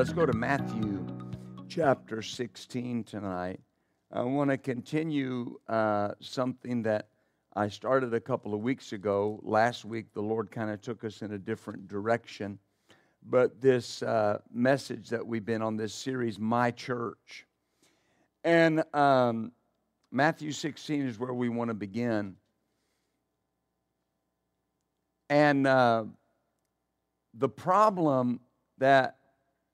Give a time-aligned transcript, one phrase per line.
[0.00, 1.06] Let's go to Matthew
[1.68, 3.60] chapter 16 tonight.
[4.10, 7.08] I want to continue uh, something that
[7.54, 9.38] I started a couple of weeks ago.
[9.42, 12.58] Last week, the Lord kind of took us in a different direction.
[13.28, 17.46] But this uh, message that we've been on this series, My Church.
[18.42, 19.52] And um,
[20.10, 22.36] Matthew 16 is where we want to begin.
[25.28, 26.04] And uh,
[27.34, 28.40] the problem
[28.78, 29.18] that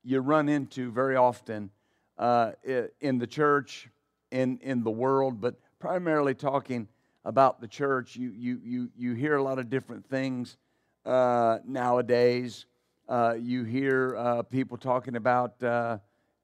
[0.06, 1.68] you run into very often
[2.16, 2.52] uh,
[3.00, 3.88] in the church,
[4.30, 6.86] in, in the world, but primarily talking
[7.24, 8.14] about the church.
[8.14, 10.58] You, you, you, you hear a lot of different things
[11.04, 12.66] uh, nowadays.
[13.08, 15.98] Uh, you hear uh, people talking about, uh,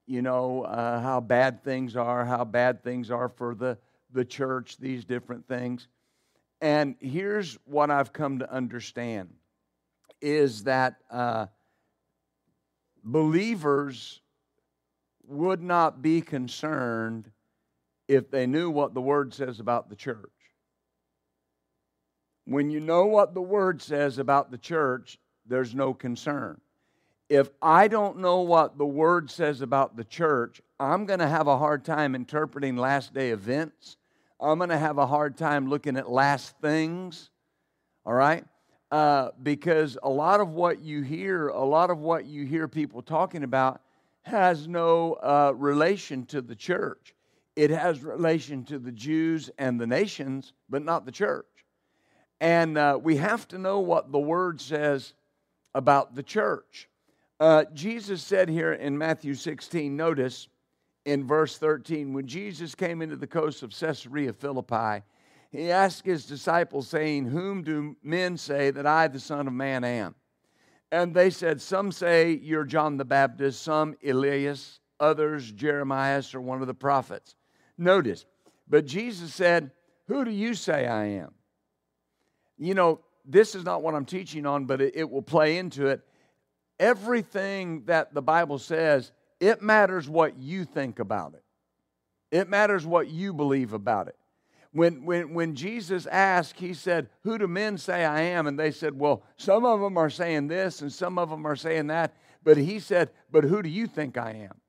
[0.06, 3.78] you know, uh, how bad things are, how bad things are for the,
[4.12, 5.86] the church, these different things.
[6.60, 9.32] And here's what I've come to understand
[10.20, 10.96] is that
[13.02, 14.20] believers
[15.26, 17.30] would not be concerned
[18.08, 20.30] if they knew what the Word says about the church.
[22.44, 26.60] When you know what the Word says about the church, there's no concern.
[27.28, 31.46] If I don't know what the Word says about the church, I'm going to have
[31.46, 33.96] a hard time interpreting last day events.
[34.40, 37.30] I'm going to have a hard time looking at last things.
[38.04, 38.44] All right?
[38.92, 43.00] Uh, because a lot of what you hear, a lot of what you hear people
[43.00, 43.80] talking about,
[44.20, 47.14] has no uh, relation to the church.
[47.56, 51.46] It has relation to the Jews and the nations, but not the church.
[52.38, 55.14] And uh, we have to know what the word says
[55.74, 56.88] about the church.
[57.40, 60.48] Uh, Jesus said here in Matthew 16, notice
[61.06, 65.02] in verse 13, when Jesus came into the coast of Caesarea Philippi,
[65.52, 69.84] he asked his disciples, saying, Whom do men say that I, the Son of Man,
[69.84, 70.14] am?
[70.90, 76.62] And they said, Some say you're John the Baptist, some Elias, others Jeremiah or one
[76.62, 77.36] of the prophets.
[77.76, 78.24] Notice,
[78.66, 79.70] but Jesus said,
[80.06, 81.34] Who do you say I am?
[82.56, 85.88] You know, this is not what I'm teaching on, but it, it will play into
[85.88, 86.00] it.
[86.80, 91.44] Everything that the Bible says, it matters what you think about it.
[92.30, 94.16] It matters what you believe about it.
[94.72, 98.46] When, when, when Jesus asked, he said, Who do men say I am?
[98.46, 101.56] And they said, Well, some of them are saying this and some of them are
[101.56, 102.16] saying that.
[102.42, 104.60] But he said, But who do you think I am?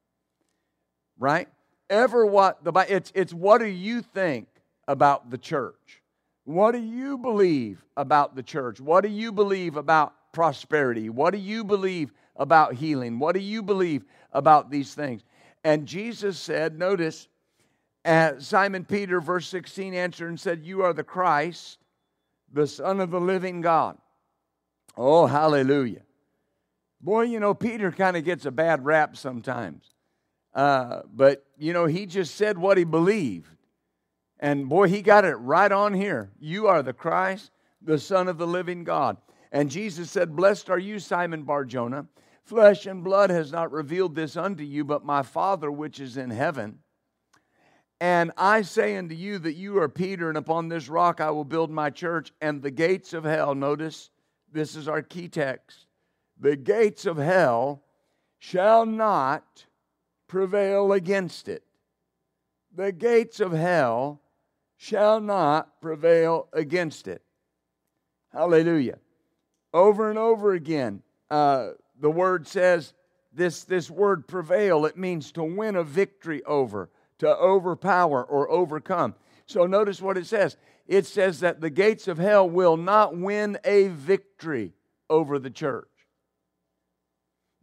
[1.17, 1.47] Right?
[1.89, 4.47] Ever what the it's it's what do you think
[4.87, 6.01] about the church?
[6.45, 8.81] What do you believe about the church?
[8.81, 11.09] What do you believe about prosperity?
[11.09, 13.19] What do you believe about healing?
[13.19, 14.03] What do you believe
[14.33, 15.23] about these things?
[15.63, 17.29] And Jesus said, notice,
[18.05, 21.79] and Simon Peter, verse 16, answered and said, You are the Christ,
[22.51, 23.97] the Son of the living God.
[24.97, 26.01] Oh, hallelujah.
[27.01, 29.93] Boy, you know, Peter kind of gets a bad rap sometimes.
[30.53, 33.49] Uh, but, you know, he just said what he believed.
[34.39, 36.31] And boy, he got it right on here.
[36.39, 39.17] You are the Christ, the Son of the living God.
[39.51, 42.07] And Jesus said, Blessed are you, Simon Bar Jonah.
[42.43, 46.29] Flesh and blood has not revealed this unto you, but my Father which is in
[46.29, 46.79] heaven.
[48.03, 51.45] And I say unto you that you are Peter, and upon this rock I will
[51.45, 54.09] build my church, and the gates of hell, notice
[54.51, 55.87] this is our key text,
[56.37, 57.81] the gates of hell
[58.39, 59.65] shall not
[60.27, 61.63] prevail against it.
[62.75, 64.19] The gates of hell
[64.75, 67.21] shall not prevail against it.
[68.33, 68.99] Hallelujah.
[69.73, 71.69] Over and over again, uh,
[72.01, 72.93] the word says
[73.31, 76.89] this, this word prevail, it means to win a victory over
[77.23, 79.15] to overpower or overcome.
[79.45, 83.57] So notice what it says it says that the gates of hell will not win
[83.63, 84.73] a victory
[85.09, 85.87] over the church.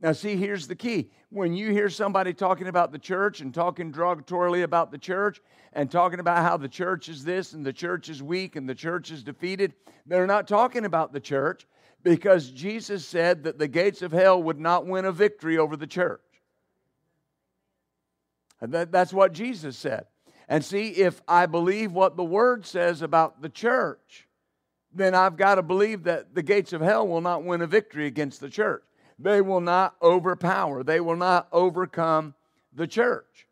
[0.00, 1.10] Now, see, here's the key.
[1.28, 5.42] When you hear somebody talking about the church and talking derogatorily about the church
[5.74, 8.74] and talking about how the church is this and the church is weak and the
[8.74, 9.74] church is defeated,
[10.06, 11.66] they're not talking about the church
[12.02, 15.86] because Jesus said that the gates of hell would not win a victory over the
[15.86, 16.22] church.
[18.60, 20.06] That, that's what Jesus said.
[20.48, 24.26] And see, if I believe what the Word says about the church,
[24.92, 28.06] then I've got to believe that the gates of hell will not win a victory
[28.06, 28.82] against the church.
[29.18, 32.34] they will not overpower, they will not overcome
[32.72, 33.46] the church.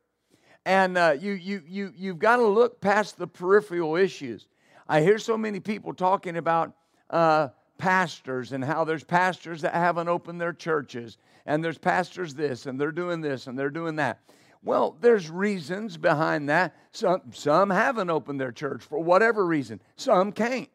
[0.64, 4.49] And uh, you, you, you, you've got to look past the peripheral issues.
[4.88, 6.72] I hear so many people talking about
[7.10, 11.16] uh, pastors and how there's pastors that haven't opened their churches,
[11.46, 14.20] and there's pastors this, and they're doing this, and they're doing that.
[14.62, 16.75] Well, there's reasons behind that.
[16.93, 20.69] Some, some haven't opened their church for whatever reason, some can't.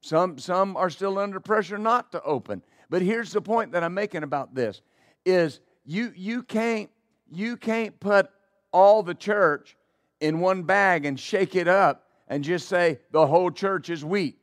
[0.00, 2.62] Some, some are still under pressure not to open.
[2.88, 4.80] But here's the point that I'm making about this
[5.24, 6.90] is you, you, can't,
[7.30, 8.30] you can't put
[8.72, 9.76] all the church
[10.20, 14.40] in one bag and shake it up and just say the whole church is weak.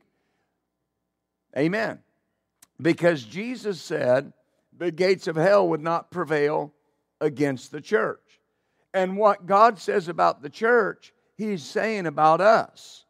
[1.56, 2.00] Amen.
[2.80, 4.32] Because Jesus said
[4.76, 6.72] the gates of hell would not prevail
[7.20, 8.40] against the church.
[8.94, 13.04] And what God says about the church, He's saying about us.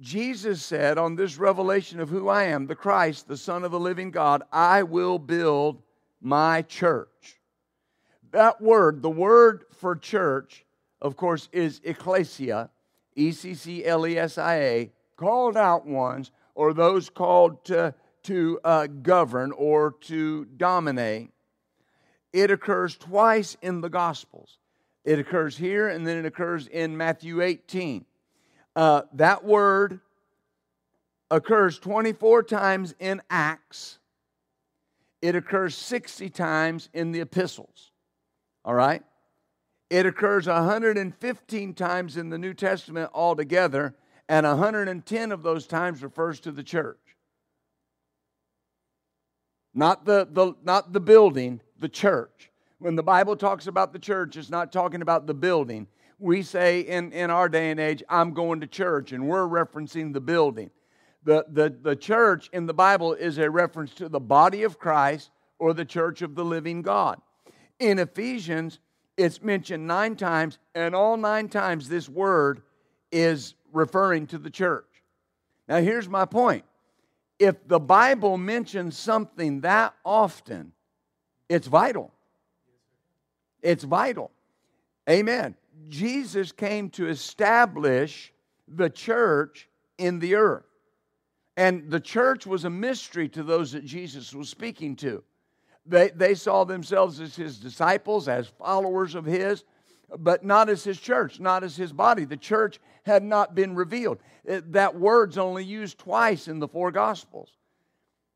[0.00, 3.80] Jesus said on this revelation of who I am, the Christ, the Son of the
[3.80, 5.82] living God, I will build
[6.20, 7.40] my church.
[8.30, 10.64] That word, the word for church,
[11.00, 12.70] of course, is ecclesia,
[13.16, 17.94] E C C L E S I A, called out ones, or those called to,
[18.28, 21.30] to uh, govern or to dominate.
[22.34, 24.58] It occurs twice in the Gospels.
[25.02, 28.04] It occurs here and then it occurs in Matthew 18.
[28.76, 30.00] Uh, that word
[31.30, 33.98] occurs 24 times in Acts.
[35.22, 37.92] It occurs 60 times in the epistles.
[38.62, 39.02] All right?
[39.88, 43.94] It occurs 115 times in the New Testament altogether,
[44.28, 46.98] and 110 of those times refers to the church.
[49.74, 52.50] Not the, the, not the building, the church.
[52.78, 55.86] When the Bible talks about the church, it's not talking about the building.
[56.18, 60.12] We say in, in our day and age, I'm going to church, and we're referencing
[60.12, 60.70] the building.
[61.24, 65.30] The, the, the church in the Bible is a reference to the body of Christ
[65.58, 67.20] or the church of the living God.
[67.78, 68.78] In Ephesians,
[69.16, 72.62] it's mentioned nine times, and all nine times this word
[73.10, 74.86] is referring to the church.
[75.68, 76.64] Now, here's my point
[77.38, 80.72] if the Bible mentions something that often,
[81.48, 82.12] it's vital.
[83.62, 84.30] It's vital.
[85.08, 85.54] Amen.
[85.88, 88.32] Jesus came to establish
[88.66, 90.64] the church in the earth.
[91.56, 95.24] And the church was a mystery to those that Jesus was speaking to.
[95.86, 99.64] They, they saw themselves as his disciples, as followers of his,
[100.16, 102.24] but not as his church, not as his body.
[102.24, 104.18] The church had not been revealed.
[104.48, 107.50] Uh, that word's only used twice in the four gospels.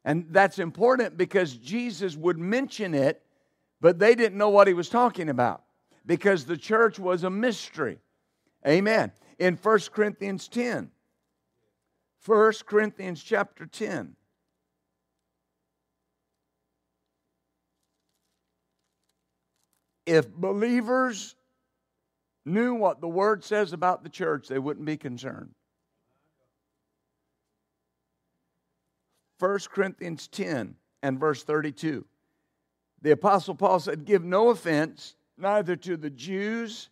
[0.04, 3.22] And that's important because Jesus would mention it,
[3.80, 5.62] but they didn't know what he was talking about
[6.04, 7.98] because the church was a mystery.
[8.66, 9.12] Amen.
[9.38, 10.90] In 1 Corinthians 10,
[12.24, 14.16] 1 Corinthians chapter 10.
[20.04, 21.36] If believers
[22.44, 25.50] knew what the word says about the church, they wouldn't be concerned.
[29.38, 32.04] 1 Corinthians 10 and verse 32.
[33.02, 36.90] The Apostle Paul said, Give no offense neither to the Jews,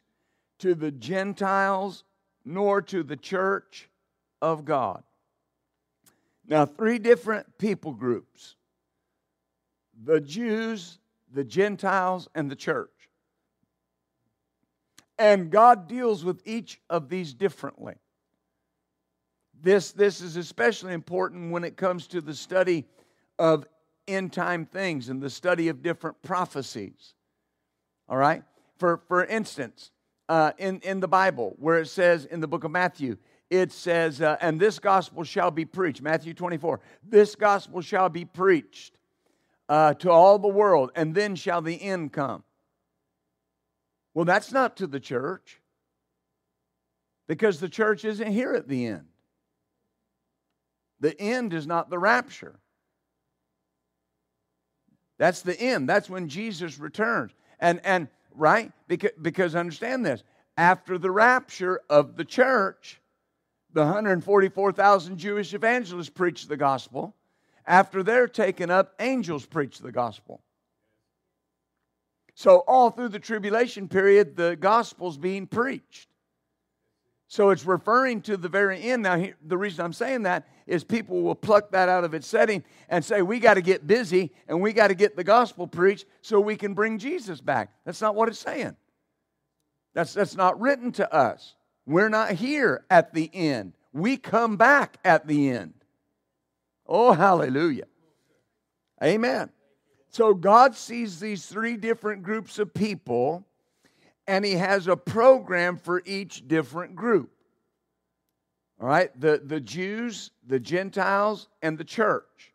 [0.58, 2.04] to the Gentiles,
[2.44, 3.88] nor to the church
[4.42, 5.04] of God.
[6.46, 8.56] Now, three different people groups
[10.02, 10.98] the Jews,
[11.32, 12.99] the Gentiles, and the church.
[15.20, 17.96] And God deals with each of these differently.
[19.60, 22.86] This, this is especially important when it comes to the study
[23.38, 23.66] of
[24.08, 27.12] end time things and the study of different prophecies.
[28.08, 28.42] All right?
[28.78, 29.90] For, for instance,
[30.30, 33.18] uh, in, in the Bible, where it says in the book of Matthew,
[33.50, 38.24] it says, uh, and this gospel shall be preached, Matthew 24, this gospel shall be
[38.24, 38.96] preached
[39.68, 42.42] uh, to all the world, and then shall the end come.
[44.20, 45.62] Well, that's not to the church
[47.26, 49.06] because the church isn't here at the end.
[51.00, 52.60] The end is not the rapture.
[55.16, 55.88] That's the end.
[55.88, 57.32] That's when Jesus returns.
[57.60, 58.70] And, and right?
[58.88, 60.22] Because, because understand this
[60.58, 63.00] after the rapture of the church,
[63.72, 67.16] the 144,000 Jewish evangelists preach the gospel.
[67.66, 70.42] After they're taken up, angels preach the gospel.
[72.34, 76.08] So, all through the tribulation period, the gospel's being preached.
[77.28, 79.02] So, it's referring to the very end.
[79.02, 82.64] Now, the reason I'm saying that is people will pluck that out of its setting
[82.88, 86.06] and say, we got to get busy and we got to get the gospel preached
[86.22, 87.72] so we can bring Jesus back.
[87.84, 88.76] That's not what it's saying.
[89.94, 91.56] That's, that's not written to us.
[91.86, 95.74] We're not here at the end, we come back at the end.
[96.86, 97.86] Oh, hallelujah.
[99.02, 99.50] Amen.
[100.10, 103.46] So God sees these three different groups of people,
[104.26, 107.30] and He has a program for each different group.
[108.80, 112.52] All right, the, the Jews, the Gentiles, and the church.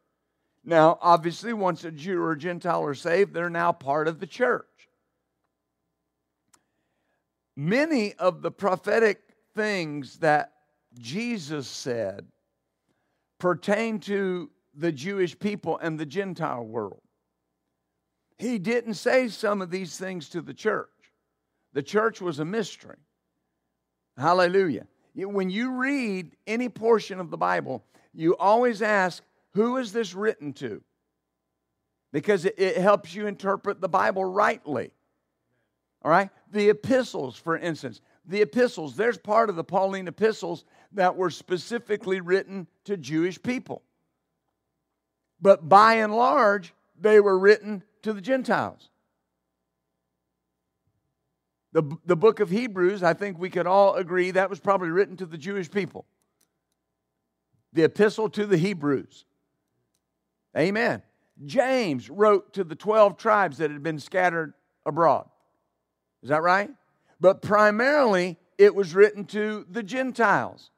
[0.66, 4.28] Now, obviously, once a Jew or a Gentile are saved, they're now part of the
[4.28, 4.66] church.
[7.56, 9.22] Many of the prophetic
[9.56, 10.52] things that
[11.00, 12.26] Jesus said
[13.40, 17.05] pertain to the Jewish people and the Gentile world.
[18.38, 20.90] He didn't say some of these things to the church.
[21.74, 22.98] The church was a mystery.
[24.18, 24.88] Hallelujah.
[25.14, 29.24] When you read any portion of the Bible, you always ask,
[29.54, 30.82] who is this written to?
[32.12, 34.92] Because it, helps you interpret the Bible rightly.
[36.02, 36.30] All right?
[36.52, 42.22] The epistles, for instance, the epistles, there's part of the Pauline epistles that were specifically
[42.22, 43.82] written to Jewish people.
[45.42, 48.90] But by and large, they were written to the Gentiles.
[51.74, 55.18] The, the book of Hebrews, I think we could all agree that was probably written
[55.18, 56.06] to the Jewish people.
[57.74, 59.26] The epistle to the Hebrews.
[60.56, 61.02] Amen.
[61.48, 64.54] James wrote to the 12 tribes that had been scattered
[64.86, 65.28] abroad.
[66.22, 66.70] Is that right?
[67.20, 70.70] But primarily, it was written to the Gentiles,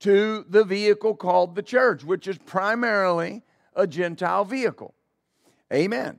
[0.00, 3.42] to the vehicle called the church, which is primarily
[3.76, 4.94] a Gentile vehicle.
[5.72, 6.18] Amen.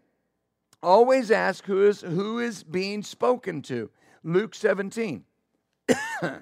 [0.81, 3.89] Always ask who is, who is being spoken to.
[4.23, 5.23] Luke 17.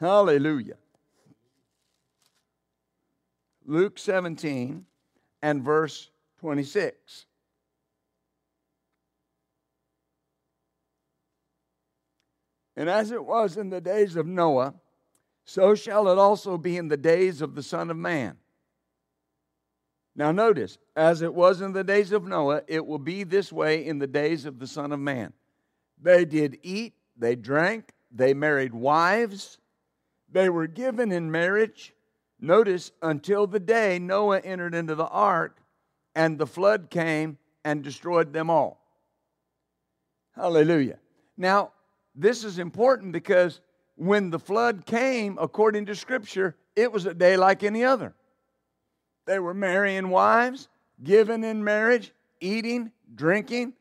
[0.00, 0.76] Hallelujah.
[3.66, 4.86] Luke 17
[5.42, 7.26] and verse 26.
[12.76, 14.74] And as it was in the days of Noah,
[15.44, 18.36] so shall it also be in the days of the Son of Man.
[20.18, 23.86] Now, notice, as it was in the days of Noah, it will be this way
[23.86, 25.32] in the days of the Son of Man.
[26.02, 29.58] They did eat, they drank, they married wives,
[30.28, 31.94] they were given in marriage.
[32.40, 35.60] Notice, until the day Noah entered into the ark
[36.16, 38.84] and the flood came and destroyed them all.
[40.34, 40.98] Hallelujah.
[41.36, 41.70] Now,
[42.16, 43.60] this is important because
[43.94, 48.16] when the flood came, according to Scripture, it was a day like any other.
[49.28, 50.68] They were marrying wives,
[51.04, 53.74] giving in marriage, eating, drinking.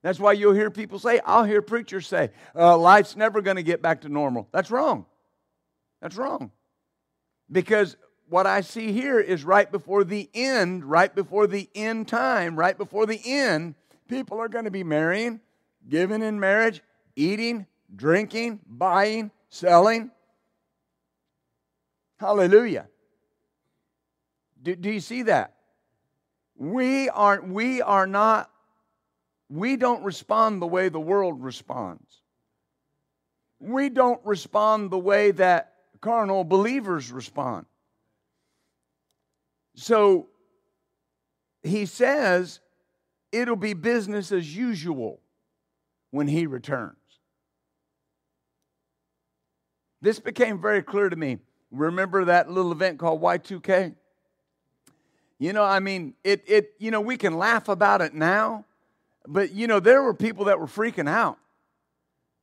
[0.00, 3.62] That's why you'll hear people say, I'll hear preachers say, uh, life's never going to
[3.62, 4.48] get back to normal.
[4.52, 5.04] That's wrong.
[6.00, 6.50] That's wrong.
[7.52, 7.98] Because
[8.30, 12.78] what I see here is right before the end, right before the end time, right
[12.78, 13.74] before the end,
[14.08, 15.40] people are going to be marrying,
[15.90, 16.80] giving in marriage,
[17.16, 20.10] eating, drinking, buying, selling.
[22.18, 22.88] Hallelujah.
[24.62, 25.54] Do, do you see that?
[26.56, 28.50] We are, we are not,
[29.48, 32.22] we don't respond the way the world responds.
[33.60, 37.66] We don't respond the way that carnal believers respond.
[39.74, 40.28] So
[41.62, 42.60] he says
[43.32, 45.20] it'll be business as usual
[46.10, 46.96] when he returns.
[50.00, 51.38] This became very clear to me.
[51.70, 53.94] Remember that little event called Y2K?
[55.38, 58.64] You know, I mean, it, it, you know, we can laugh about it now,
[59.26, 61.38] but, you know, there were people that were freaking out.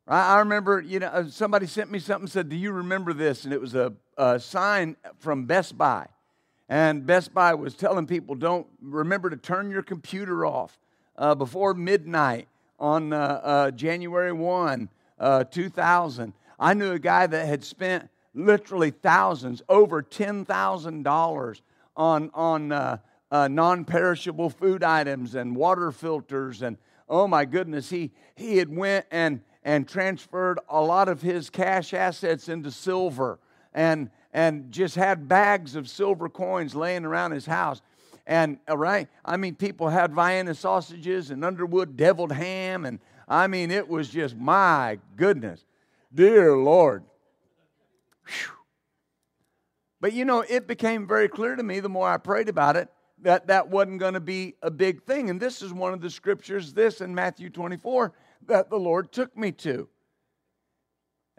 [0.08, 3.46] I, I remember, you know, uh, somebody sent me something said, Do you remember this?
[3.46, 6.08] And it was a, a sign from Best Buy.
[6.70, 10.78] And Best Buy was telling people, Don't remember to turn your computer off
[11.18, 12.48] uh, before midnight
[12.80, 16.34] on uh, uh January 1, uh, 2000.
[16.60, 21.62] I knew a guy that had spent literally thousands, over $10,000
[21.96, 22.98] on, on uh,
[23.32, 26.62] uh, non perishable food items and water filters.
[26.62, 26.78] And
[27.10, 31.94] oh my goodness, he, he had went and, and transferred a lot of his cash
[31.94, 33.40] assets into silver
[33.74, 37.82] and, and just had bags of silver coins laying around his house.
[38.26, 42.86] And, right, I mean, people had Vienna sausages and Underwood deviled ham.
[42.86, 45.66] And I mean, it was just, my goodness,
[46.14, 47.04] dear Lord.
[48.26, 48.53] Whew.
[50.04, 52.90] But you know, it became very clear to me the more I prayed about it
[53.22, 55.30] that that wasn't going to be a big thing.
[55.30, 58.12] And this is one of the scriptures, this in Matthew 24,
[58.48, 59.88] that the Lord took me to.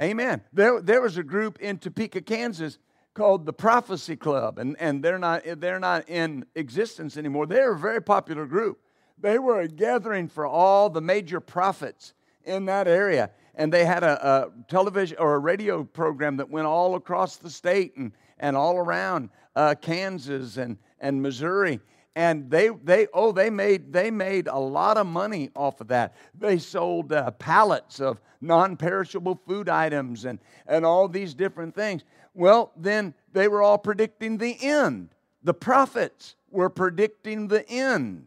[0.01, 0.41] Amen.
[0.51, 2.79] There, there was a group in Topeka, Kansas
[3.13, 7.45] called the Prophecy Club, and, and they're, not, they're not in existence anymore.
[7.45, 8.81] They're a very popular group.
[9.19, 13.29] They were a gathering for all the major prophets in that area.
[13.55, 17.51] And they had a, a television or a radio program that went all across the
[17.51, 21.81] state and, and all around uh, Kansas and, and Missouri.
[22.17, 26.15] And they they oh they made they made a lot of money off of that.
[26.39, 32.05] They sold uh, pallets of non-perishable food items and and all these different things.
[32.33, 35.09] Well then they were all predicting the end.
[35.43, 38.27] The prophets were predicting the end.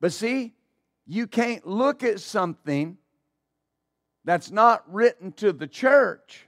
[0.00, 0.54] But see
[1.06, 2.96] you can't look at something
[4.24, 6.47] that's not written to the church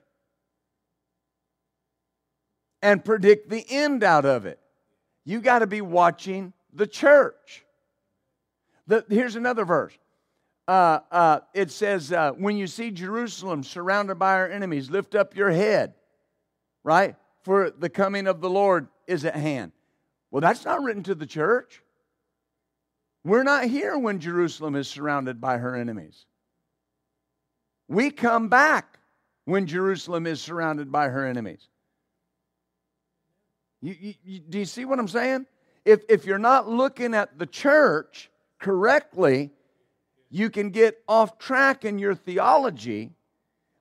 [2.83, 4.61] and predict the end out of it
[5.31, 7.65] you got to be watching the church.
[8.89, 9.97] The, here's another verse.
[10.67, 15.37] Uh, uh, it says, uh, When you see Jerusalem surrounded by our enemies, lift up
[15.37, 15.95] your head,
[16.83, 17.17] right?
[17.43, 19.73] For the coming of the Lord is at hand.
[20.33, 21.81] Well, that's not written to the church.
[23.25, 26.27] We're not here when Jerusalem is surrounded by her enemies.
[27.87, 28.99] We come back
[29.45, 31.70] when Jerusalem is surrounded by her enemies.
[33.81, 35.47] You, you, you, do you see what I'm saying?
[35.85, 39.51] If, if you're not looking at the church correctly,
[40.31, 43.13] you can get off track in your theology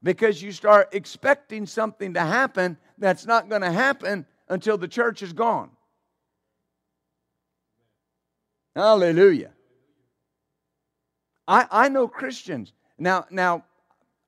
[0.02, 5.22] because you start expecting something to happen that's not going to happen until the church
[5.22, 5.70] is gone.
[8.76, 9.52] Hallelujah.
[11.48, 12.72] I, I know Christians.
[12.98, 13.66] Now, now,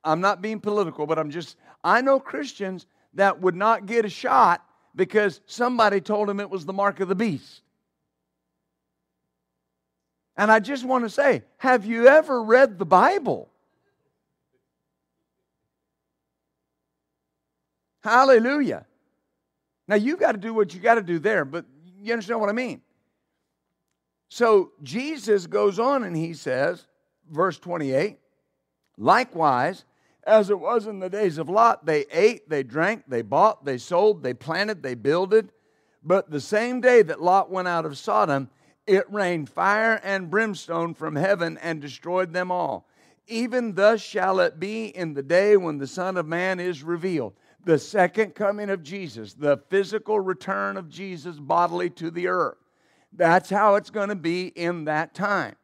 [0.04, 4.10] I'm not being political, but I'm just, I know Christians that would not get a
[4.10, 7.62] shot because somebody told him it was the mark of the beast.
[10.36, 13.48] And I just want to say, have you ever read the Bible?
[18.02, 18.86] Hallelujah.
[19.86, 21.64] Now you've got to do what you got to do there, but
[22.00, 22.80] you understand what I mean?
[24.28, 26.86] So Jesus goes on and he says,
[27.30, 28.18] verse 28,
[28.96, 29.84] likewise,
[30.24, 31.86] as it was in the days of Lot.
[31.86, 35.52] They ate, they drank, they bought, they sold, they planted, they builded.
[36.02, 38.50] But the same day that Lot went out of Sodom,
[38.86, 42.88] it rained fire and brimstone from heaven and destroyed them all.
[43.28, 47.34] Even thus shall it be in the day when the Son of Man is revealed.
[47.64, 52.56] The second coming of Jesus, the physical return of Jesus bodily to the earth.
[53.12, 55.54] That's how it's going to be in that time.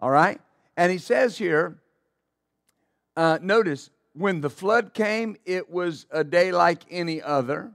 [0.00, 0.40] All right?
[0.76, 1.80] And he says here,
[3.20, 7.70] uh, notice, when the flood came, it was a day like any other.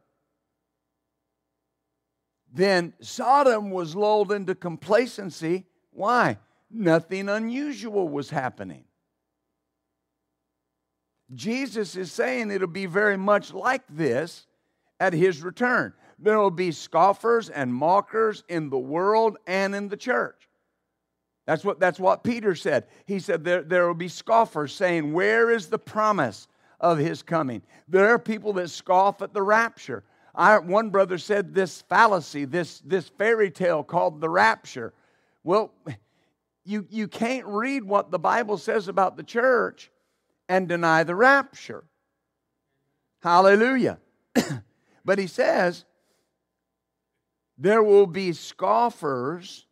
[2.51, 5.65] Then Sodom was lulled into complacency.
[5.91, 6.39] Why?
[6.71, 8.85] Nothing unusual was happening.
[11.31, 14.47] Jesus is saying it'll be very much like this
[14.99, 15.93] at his return.
[16.17, 20.44] There will be scoffers and mockers in the world and in the church.
[21.45, 22.87] That's what, that's what Peter said.
[23.05, 26.47] He said there, there will be scoffers saying, Where is the promise
[26.79, 27.61] of his coming?
[27.87, 30.03] There are people that scoff at the rapture.
[30.33, 34.93] I, one brother said this fallacy, this, this fairy tale called the rapture.
[35.43, 35.71] Well,
[36.65, 39.91] you, you can't read what the Bible says about the church
[40.49, 41.83] and deny the rapture.
[43.21, 43.99] Hallelujah.
[45.05, 45.85] but he says,
[47.57, 49.65] there will be scoffers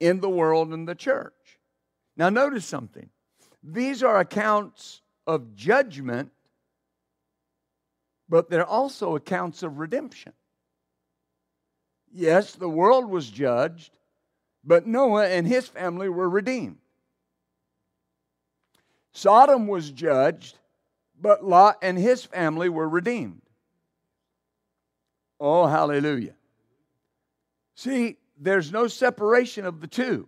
[0.00, 1.32] in the world and the church.
[2.16, 3.10] Now, notice something.
[3.62, 6.32] These are accounts of judgment,
[8.28, 10.32] but they're also accounts of redemption.
[12.12, 13.92] Yes, the world was judged,
[14.64, 16.78] but Noah and his family were redeemed.
[19.12, 20.56] Sodom was judged,
[21.20, 23.42] but Lot and his family were redeemed.
[25.38, 26.34] Oh, hallelujah.
[27.74, 30.26] See, there's no separation of the two.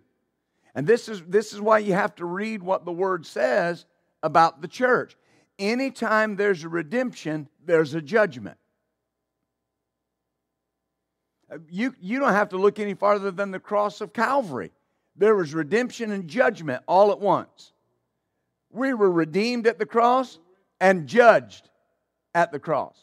[0.75, 3.85] And this is, this is why you have to read what the word says
[4.21, 5.17] about the church.
[5.59, 8.57] Anytime there's a redemption, there's a judgment.
[11.51, 14.71] Uh, you, you don't have to look any farther than the cross of Calvary.
[15.15, 17.71] There was redemption and judgment all at once.
[18.71, 20.39] We were redeemed at the cross
[20.79, 21.69] and judged
[22.33, 22.97] at the cross.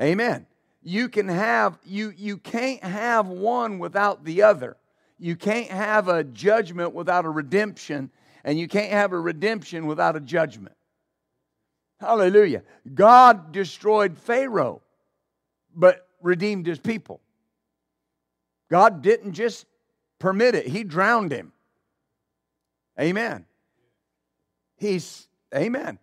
[0.00, 0.46] Amen
[0.82, 4.76] you can have you you can't have one without the other.
[5.18, 8.10] You can't have a judgment without a redemption
[8.44, 10.74] and you can't have a redemption without a judgment.
[12.00, 12.62] Hallelujah.
[12.94, 14.80] God destroyed pharaoh
[15.74, 17.20] but redeemed his people.
[18.70, 19.66] God didn't just
[20.18, 20.66] permit it.
[20.66, 21.52] He drowned him.
[22.98, 23.44] Amen.
[24.76, 25.98] He's amen.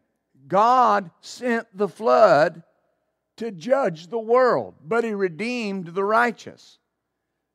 [0.48, 2.63] God sent the flood
[3.38, 6.80] to judge the world, but he redeemed the righteous.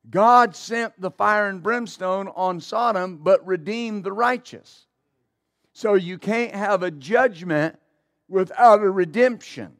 [0.09, 4.85] God sent the fire and brimstone on Sodom, but redeemed the righteous.
[5.73, 7.79] So you can't have a judgment
[8.27, 9.77] without a redemption.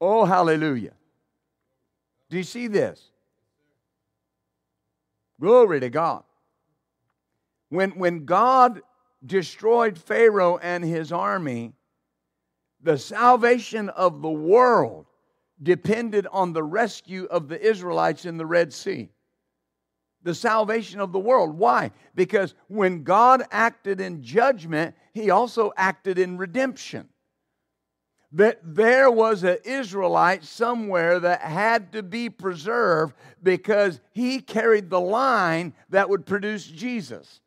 [0.00, 0.94] Oh, hallelujah.
[2.30, 3.10] Do you see this?
[5.40, 6.22] Glory to God.
[7.68, 8.82] When, when God
[9.24, 11.72] destroyed Pharaoh and his army,
[12.84, 15.06] the salvation of the world
[15.62, 19.08] depended on the rescue of the Israelites in the Red Sea.
[20.22, 21.58] The salvation of the world.
[21.58, 21.90] Why?
[22.14, 27.08] Because when God acted in judgment, he also acted in redemption.
[28.32, 35.00] That there was an Israelite somewhere that had to be preserved because he carried the
[35.00, 37.40] line that would produce Jesus.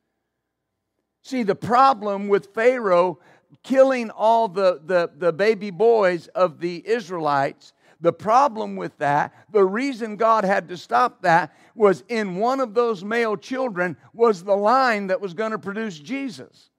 [1.23, 3.19] See, the problem with Pharaoh
[3.63, 9.65] killing all the, the, the baby boys of the Israelites the problem with that, the
[9.65, 14.55] reason God had to stop that was in one of those male children was the
[14.55, 16.69] line that was going to produce Jesus.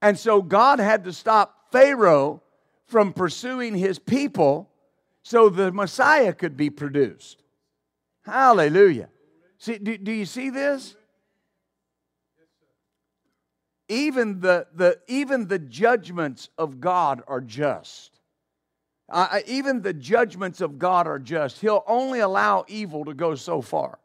[0.00, 2.42] And so God had to stop Pharaoh
[2.86, 4.70] from pursuing his people
[5.22, 7.42] so the Messiah could be produced.
[8.22, 9.08] Hallelujah.
[9.58, 10.96] See, do, do you see this?
[13.88, 18.20] Even the, the, even the judgments of God are just.
[19.08, 21.60] Uh, even the judgments of God are just.
[21.60, 23.98] He'll only allow evil to go so far.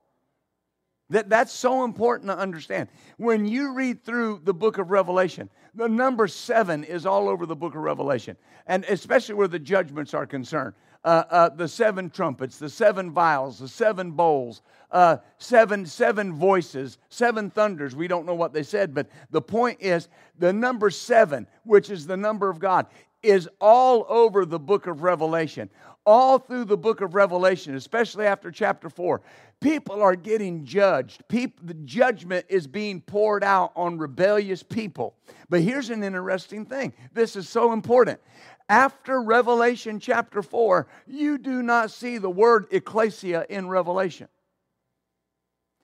[1.09, 2.89] That, that's so important to understand.
[3.15, 7.55] When you read through the book of Revelation, the number seven is all over the
[7.55, 8.35] book of Revelation,
[8.65, 10.73] and especially where the judgments are concerned.
[11.08, 16.98] Uh, uh, the seven trumpets, the seven vials, the seven bowls, uh, seven seven voices,
[17.08, 17.96] seven thunders.
[17.96, 22.08] We don't know what they said, but the point is the number seven, which is
[22.08, 22.88] the number of God,
[23.24, 25.70] is all over the book of Revelation.
[26.06, 29.22] All through the book of Revelation, especially after chapter 4,
[29.62, 31.26] people are getting judged.
[31.30, 35.15] People, the judgment is being poured out on rebellious people.
[35.50, 38.20] But here's an interesting thing this is so important.
[38.69, 44.27] After Revelation chapter 4, you do not see the word ecclesia in Revelation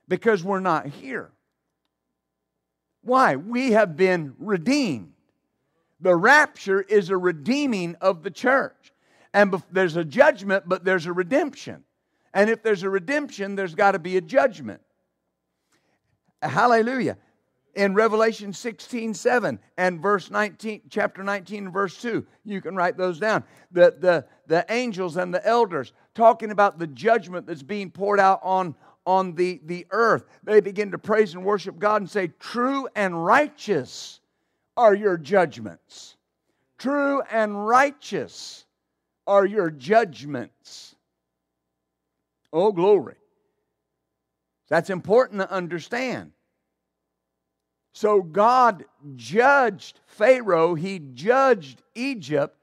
[0.07, 1.31] because we're not here.
[3.01, 3.35] Why?
[3.35, 5.13] We have been redeemed.
[6.01, 8.91] The rapture is a redeeming of the church.
[9.33, 11.83] And there's a judgment, but there's a redemption.
[12.33, 14.81] And if there's a redemption, there's got to be a judgment.
[16.41, 17.17] Hallelujah.
[17.75, 23.19] In Revelation 16, 7 and verse 19, chapter 19 verse 2, you can write those
[23.19, 23.43] down.
[23.71, 28.41] The, the, the angels and the elders talking about the judgment that's being poured out
[28.43, 28.75] on,
[29.07, 30.25] on the, the earth.
[30.43, 34.19] They begin to praise and worship God and say, True and righteous
[34.77, 36.15] are your judgments.
[36.77, 38.65] True and righteous
[39.25, 40.95] are your judgments.
[42.51, 43.15] Oh, glory.
[44.69, 46.32] That's important to understand.
[47.93, 52.57] So God judged Pharaoh, he judged Egypt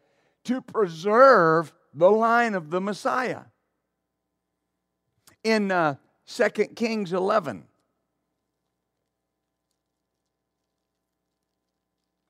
[0.45, 3.43] to preserve the line of the Messiah.
[5.43, 5.95] In uh,
[6.27, 7.65] 2 Kings 11,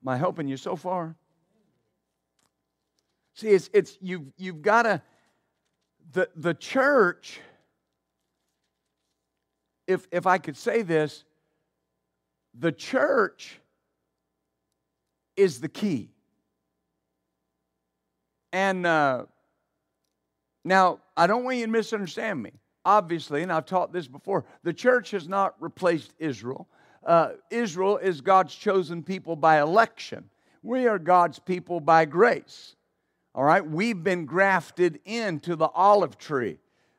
[0.02, 1.14] Am I helping you so far?
[3.34, 5.02] See, it's, it's you've, you've got to,
[6.12, 7.40] the, the church,
[9.86, 11.24] if, if I could say this,
[12.60, 13.60] the church
[15.36, 16.10] is the key.
[18.52, 19.24] And uh,
[20.64, 22.52] now, I don't want you to misunderstand me.
[22.84, 26.68] Obviously, and I've taught this before, the church has not replaced Israel
[27.04, 30.28] uh, Israel is God's chosen people by election.
[30.62, 32.76] We are God's people by grace.
[33.34, 36.58] All right, we've been grafted into the olive tree.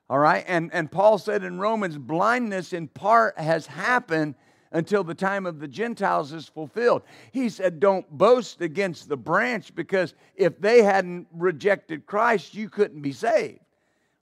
[0.09, 4.35] All right, and, and Paul said in Romans, blindness in part has happened
[4.71, 7.01] until the time of the Gentiles is fulfilled.
[7.31, 13.01] He said, Don't boast against the branch because if they hadn't rejected Christ, you couldn't
[13.01, 13.59] be saved.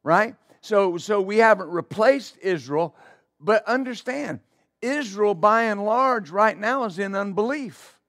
[0.04, 0.36] Right?
[0.62, 2.96] So, so we haven't replaced Israel,
[3.40, 4.40] but understand
[4.82, 8.00] Israel, by and large, right now is in unbelief.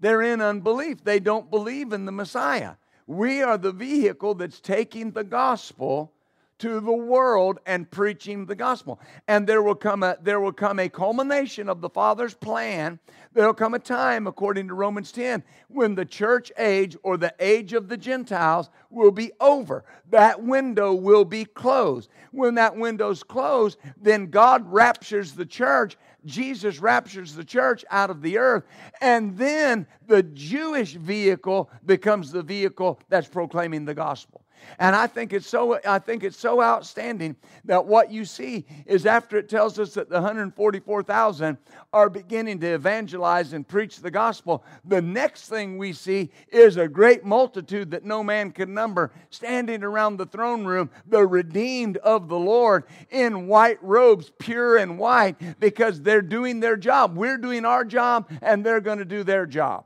[0.00, 1.02] They're in unbelief.
[1.02, 2.74] They don't believe in the Messiah.
[3.06, 6.12] We are the vehicle that's taking the gospel
[6.58, 9.00] to the world and preaching the gospel.
[9.26, 12.98] And there will come a there will come a culmination of the Father's plan.
[13.32, 17.72] There'll come a time, according to Romans 10, when the church age or the age
[17.72, 19.84] of the Gentiles will be over.
[20.10, 22.08] That window will be closed.
[22.32, 28.22] When that window's closed, then God raptures the church Jesus raptures the church out of
[28.22, 28.64] the earth,
[29.00, 34.42] and then the Jewish vehicle becomes the vehicle that's proclaiming the gospel.
[34.78, 39.06] And I think it's so I think it's so outstanding that what you see is
[39.06, 41.58] after it tells us that the 144,000
[41.92, 46.88] are beginning to evangelize and preach the gospel, the next thing we see is a
[46.88, 52.28] great multitude that no man can number standing around the throne room, the redeemed of
[52.28, 57.16] the Lord in white robes, pure and white, because they're doing their job.
[57.16, 59.84] We're doing our job and they're going to do their job.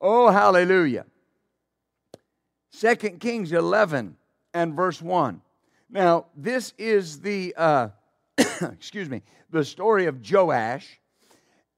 [0.00, 1.06] Oh, hallelujah.
[2.78, 4.16] 2 Kings 11
[4.52, 5.40] and verse 1.
[5.88, 7.88] Now, this is the, uh,
[8.36, 11.00] excuse me, the story of Joash.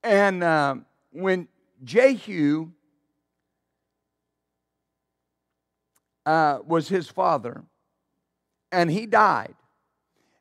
[0.03, 0.77] And uh,
[1.13, 1.49] when
[1.85, 2.71] Jehu
[6.27, 7.63] uh, was his father,
[8.73, 9.55] and he died.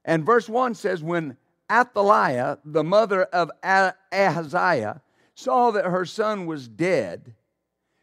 [0.04, 1.38] And verse 1 says, When
[1.72, 5.02] Athaliah, the mother of Ahaziah,
[5.36, 7.36] saw that her son was dead,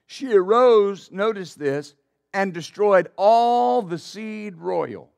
[0.07, 1.95] she arose, notice this,
[2.35, 5.09] and destroyed all the seed royal.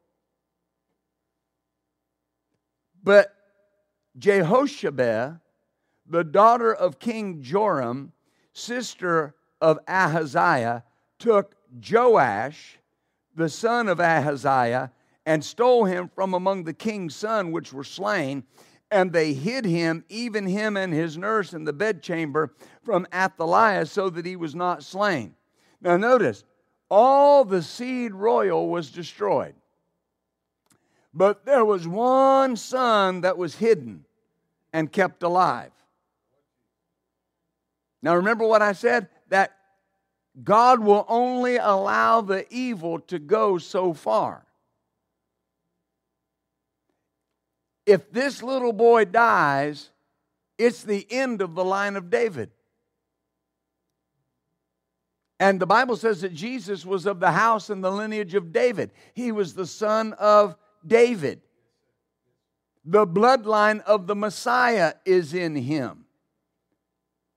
[3.03, 3.35] But
[4.19, 5.41] Jehoshabeth,
[6.07, 8.13] the daughter of King Joram,
[8.53, 10.85] sister of Ahaziah,
[11.19, 11.57] took
[11.91, 12.79] Joash,
[13.35, 14.93] the son of Ahaziah,
[15.25, 18.45] and stole him from among the king's sons which were slain,
[18.91, 24.11] and they hid him, even him and his nurse, in the bedchamber from Athaliah, so
[24.11, 25.35] that he was not slain.
[25.81, 26.45] Now, notice,
[26.91, 29.55] all the seed royal was destroyed.
[31.13, 34.05] But there was one son that was hidden
[34.73, 35.73] and kept alive.
[38.03, 39.09] Now, remember what I said?
[39.29, 39.57] That
[40.45, 44.45] God will only allow the evil to go so far.
[47.87, 49.91] If this little boy dies,
[50.59, 52.51] it's the end of the line of David.
[55.39, 58.91] And the Bible says that Jesus was of the house and the lineage of David.
[59.13, 61.43] He was the son of David.
[62.85, 66.07] The bloodline of the Messiah is in him.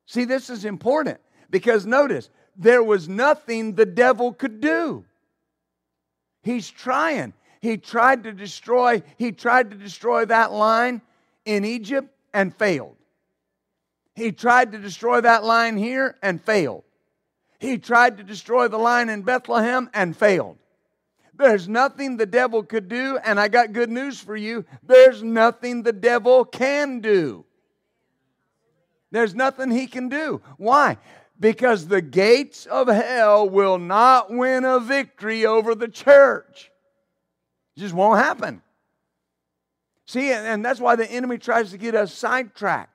[0.06, 5.06] See, this is important because notice, there was nothing the devil could do.
[6.42, 7.34] He's trying.
[7.62, 11.02] He tried to destroy, he tried to destroy that line
[11.46, 12.96] in Egypt and failed.
[14.16, 16.84] He tried to destroy that line here and failed.
[17.60, 20.58] He tried to destroy the line in Bethlehem and failed.
[21.34, 24.66] There's nothing the devil could do, and I got good news for you.
[24.84, 27.46] There's nothing the devil can do.
[29.12, 30.42] There's nothing he can do.
[30.58, 30.98] Why?
[31.40, 36.72] Because the gates of hell will not win a victory over the church.
[37.76, 38.62] It just won't happen.
[40.06, 42.94] See, and that's why the enemy tries to get us sidetracked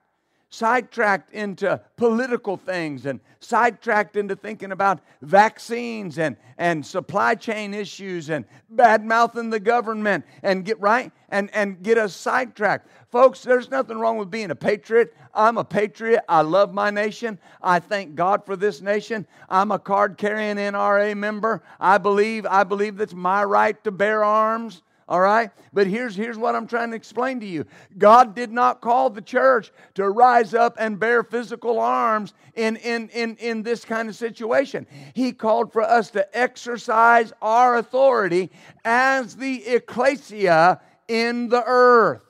[0.55, 8.29] sidetracked into political things and sidetracked into thinking about vaccines and, and supply chain issues
[8.29, 12.87] and bad mouthing the government and get right and, and get us sidetracked.
[13.11, 15.13] Folks, there's nothing wrong with being a patriot.
[15.33, 16.23] I'm a patriot.
[16.29, 17.37] I love my nation.
[17.61, 19.27] I thank God for this nation.
[19.49, 21.63] I'm a card carrying NRA member.
[21.79, 24.81] I believe, I believe that's my right to bear arms.
[25.07, 25.51] All right?
[25.71, 27.65] But here's, here's what I'm trying to explain to you
[27.97, 33.09] God did not call the church to rise up and bear physical arms in, in,
[33.09, 34.87] in, in this kind of situation.
[35.13, 38.49] He called for us to exercise our authority
[38.83, 42.21] as the ecclesia in the earth.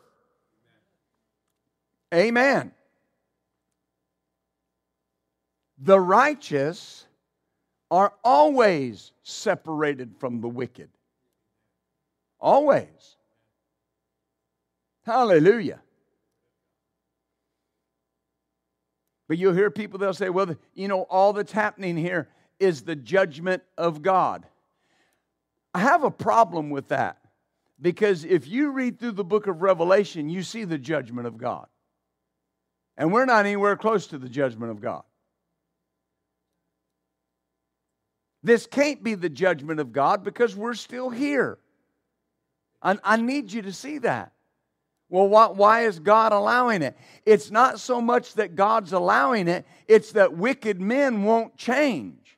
[2.13, 2.71] Amen.
[5.77, 7.05] The righteous
[7.89, 10.89] are always separated from the wicked.
[12.39, 13.15] Always.
[15.05, 15.81] Hallelujah.
[19.27, 22.95] But you'll hear people, they'll say, well, you know, all that's happening here is the
[22.95, 24.45] judgment of God.
[25.73, 27.17] I have a problem with that
[27.81, 31.67] because if you read through the book of Revelation, you see the judgment of God.
[32.97, 35.03] And we're not anywhere close to the judgment of God.
[38.41, 41.57] This can't be the judgment of God because we're still here.
[42.85, 44.31] I, I need you to see that.
[45.09, 46.95] Well, why, why, is God allowing it?
[47.25, 52.37] It's not so much that God's allowing it, it's that wicked men won't change.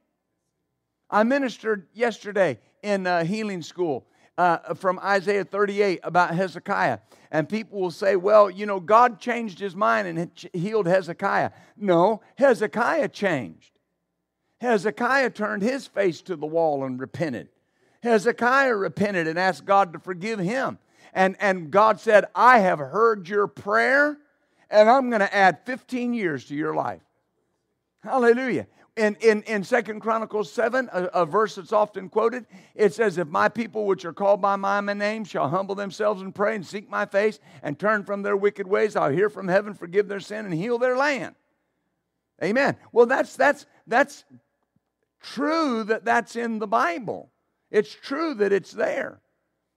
[1.10, 4.08] I ministered yesterday in a healing school
[4.38, 7.00] uh, from Isaiah 38 about Hezekiah.
[7.32, 11.52] And people will say, well, you know, God changed his mind and healed Hezekiah.
[11.76, 13.72] No, Hezekiah changed.
[14.60, 17.50] Hezekiah turned his face to the wall and repented.
[18.08, 20.80] Hezekiah repented and asked God to forgive him.
[21.14, 24.18] And, and God said, I have heard your prayer,
[24.70, 27.02] and I'm going to add 15 years to your life.
[28.04, 28.68] Hallelujah.
[28.96, 33.28] In, in, in 2 Chronicles 7, a, a, verse that's often quoted, it says, If
[33.28, 36.90] my people which are called by my name shall humble themselves and pray and seek
[36.90, 40.46] my face and turn from their wicked ways, I'll hear from heaven, forgive their sin,
[40.46, 41.36] and heal their land.
[42.44, 42.76] Amen.
[42.92, 44.24] Well, that's, that's, that's
[45.22, 47.30] true that that's in the Bible.
[47.72, 49.20] It's true that it's there.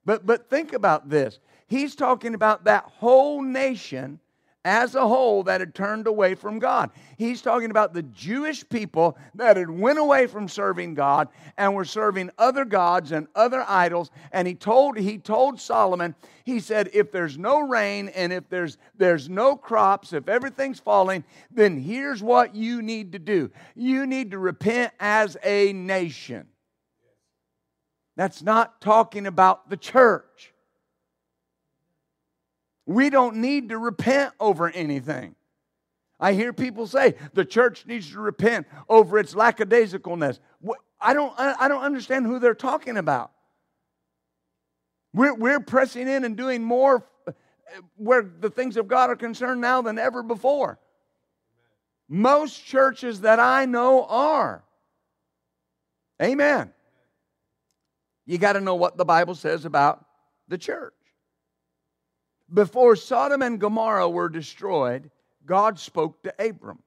[0.05, 1.38] But, but think about this.
[1.66, 4.20] He's talking about that whole nation
[4.64, 6.90] as a whole that had turned away from God.
[7.16, 11.85] He's talking about the Jewish people that had went away from serving God and were
[11.85, 14.11] serving other gods and other idols.
[14.33, 18.76] And he told he told Solomon, he said, if there's no rain and if there's
[18.96, 23.50] there's no crops, if everything's falling, then here's what you need to do.
[23.74, 26.48] You need to repent as a nation.
[28.21, 30.53] That's not talking about the church.
[32.85, 35.37] We don't need to repent over anything.
[36.21, 40.39] I hear people say the church needs to repent over its lackadaisicalness.
[41.01, 43.33] I don't, I don't understand who they're talking about.
[45.15, 47.33] We're, we're pressing in and doing more uh,
[47.97, 50.79] where the things of God are concerned now than ever before.
[52.07, 54.63] Most churches that I know are.
[56.21, 56.75] Amen.
[58.31, 60.05] You got to know what the Bible says about
[60.47, 60.95] the church.
[62.55, 65.11] Before Sodom and Gomorrah were destroyed,
[65.45, 66.79] God spoke to Abram.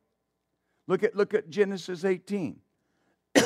[0.87, 2.61] Look at, look at Genesis 18.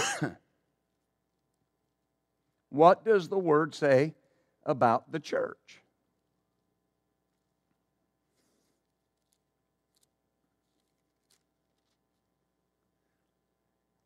[2.70, 4.14] what does the word say
[4.64, 5.82] about the church?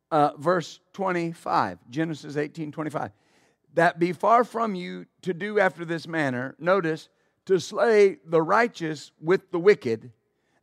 [0.09, 3.11] Uh, verse 25, Genesis 18 25.
[3.73, 6.55] That be far from you to do after this manner.
[6.59, 7.09] Notice,
[7.45, 10.11] to slay the righteous with the wicked,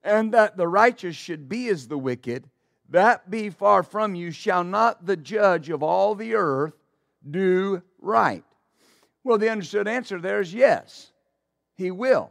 [0.05, 2.49] and that the righteous should be as the wicked,
[2.91, 6.75] that be far from you, shall not the judge of all the earth
[7.29, 8.45] do right?
[9.25, 11.13] Well, the understood answer there is yes,
[11.75, 12.31] he will.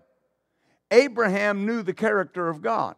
[0.89, 2.95] Abraham knew the character of God.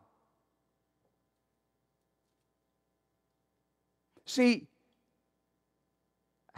[4.26, 4.68] See,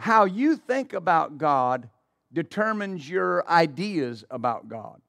[0.02, 1.88] how you think about God
[2.32, 5.00] determines your ideas about God.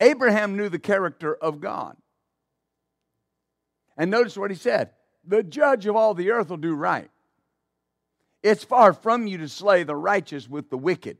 [0.00, 1.94] Abraham knew the character of God.
[3.98, 4.92] And notice what he said
[5.26, 7.10] the judge of all the earth will do right.
[8.42, 11.18] It's far from you to slay the righteous with the wicked.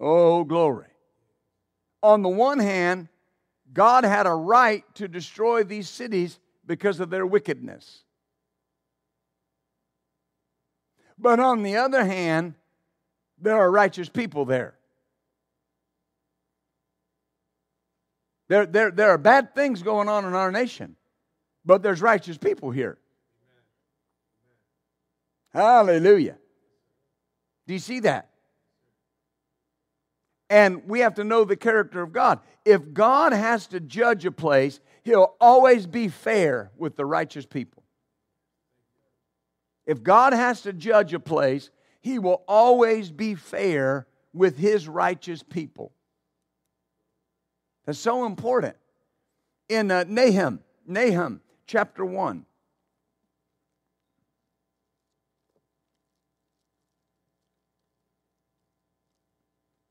[0.00, 0.88] Oh, glory.
[2.02, 3.06] On the one hand,
[3.72, 8.02] God had a right to destroy these cities because of their wickedness.
[11.20, 12.54] But on the other hand,
[13.38, 14.74] there are righteous people there.
[18.48, 20.96] There, there, there are bad things going on in our nation,
[21.64, 22.98] but there's righteous people here.
[25.52, 26.36] Hallelujah.
[27.66, 28.30] Do you see that?
[30.48, 32.40] And we have to know the character of God.
[32.64, 37.79] If God has to judge a place, He'll always be fair with the righteous people.
[39.90, 41.68] If God has to judge a place,
[42.00, 45.90] he will always be fair with his righteous people.
[47.84, 48.76] That's so important.
[49.68, 52.46] In uh, Nahum, Nahum chapter 1.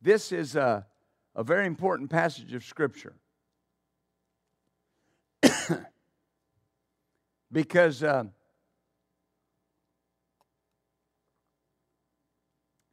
[0.02, 0.88] This is a,
[1.36, 3.18] a very important passage of Scripture.
[7.52, 8.24] because uh,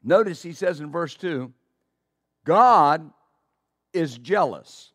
[0.06, 1.52] Notice he says in verse 2
[2.44, 3.10] God
[3.92, 4.92] is jealous,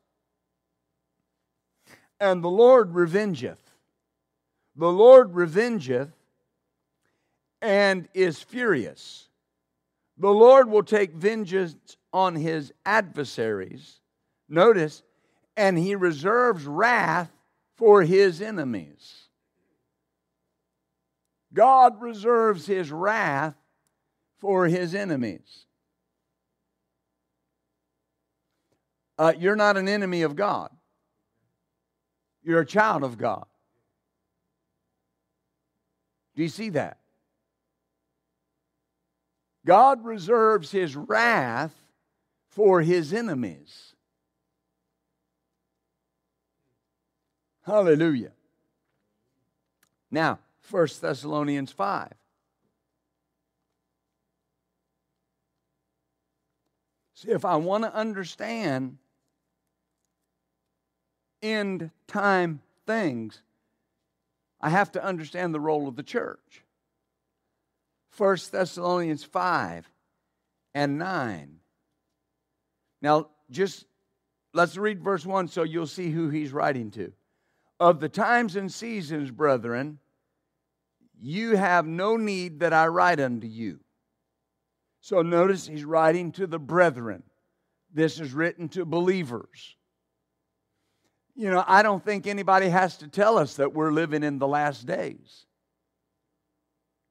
[2.20, 3.60] and the Lord revengeth.
[4.78, 6.14] The Lord revengeth
[7.62, 9.28] and is furious.
[10.18, 14.00] The Lord will take vengeance on his adversaries.
[14.48, 15.04] Notice,
[15.58, 17.32] and he reserves wrath
[17.76, 19.28] for his enemies.
[21.54, 23.56] God reserves his wrath
[24.42, 25.66] for his enemies.
[29.18, 30.72] Uh, you're not an enemy of God,
[32.44, 33.46] you're a child of God.
[36.36, 36.98] Do you see that?
[39.64, 41.76] God reserves his wrath
[42.50, 43.94] for his enemies.
[47.64, 48.32] Hallelujah.
[50.10, 50.40] Now,
[50.72, 52.12] 1 Thessalonians 5.
[57.22, 58.98] See, if I want to understand
[61.44, 63.44] end time things,
[64.60, 66.64] I have to understand the role of the church.
[68.18, 69.88] 1 Thessalonians 5
[70.74, 71.60] and 9.
[73.04, 73.86] Now, just
[74.56, 77.14] let's read verse 1 so you'll see who he's writing to.
[77.80, 80.00] Of the times and seasons, brethren,
[81.22, 83.81] you have no need that I write unto you.
[85.02, 87.24] So notice he's writing to the brethren.
[87.94, 89.76] This is written to believers.
[91.36, 94.48] You know, I don't think anybody has to tell us that we're living in the
[94.48, 95.46] last days.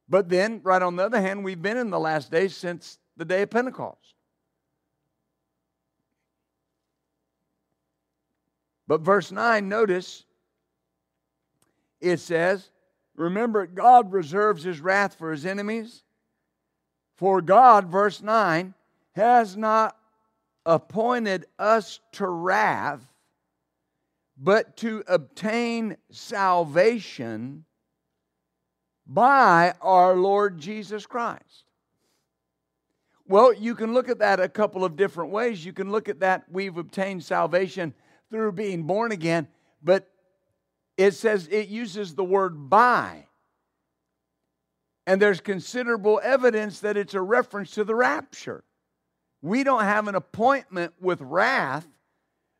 [0.08, 3.24] But then, right on the other hand, we've been in the last days since the
[3.24, 4.14] day of Pentecost.
[8.86, 10.24] But verse 9, notice
[12.00, 12.70] it says,
[13.14, 16.02] Remember, God reserves his wrath for his enemies.
[17.20, 18.72] For God, verse 9,
[19.12, 19.94] has not
[20.64, 23.02] appointed us to wrath,
[24.38, 27.66] but to obtain salvation
[29.06, 31.64] by our Lord Jesus Christ.
[33.28, 35.62] Well, you can look at that a couple of different ways.
[35.62, 37.92] You can look at that we've obtained salvation
[38.30, 39.46] through being born again,
[39.82, 40.08] but
[40.96, 43.26] it says it uses the word by.
[45.10, 48.62] And there's considerable evidence that it's a reference to the rapture.
[49.42, 51.84] We don't have an appointment with wrath,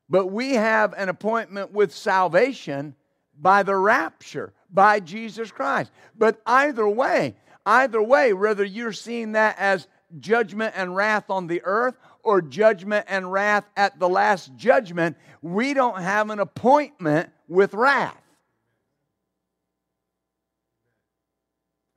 [0.09, 2.96] but we have an appointment with salvation
[3.40, 5.92] by the rapture, by Jesus Christ.
[6.18, 9.86] But either way, either way, whether you're seeing that as
[10.18, 11.94] judgment and wrath on the earth
[12.24, 18.20] or judgment and wrath at the last judgment, we don't have an appointment with wrath.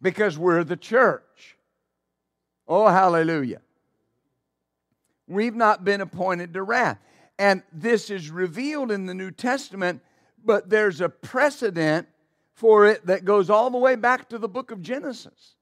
[0.03, 1.57] Because we're the church.
[2.67, 3.61] Oh, hallelujah.
[5.27, 6.99] We've not been appointed to wrath.
[7.39, 10.01] And this is revealed in the New Testament,
[10.45, 12.07] but there's a precedent
[12.53, 15.55] for it that goes all the way back to the book of Genesis.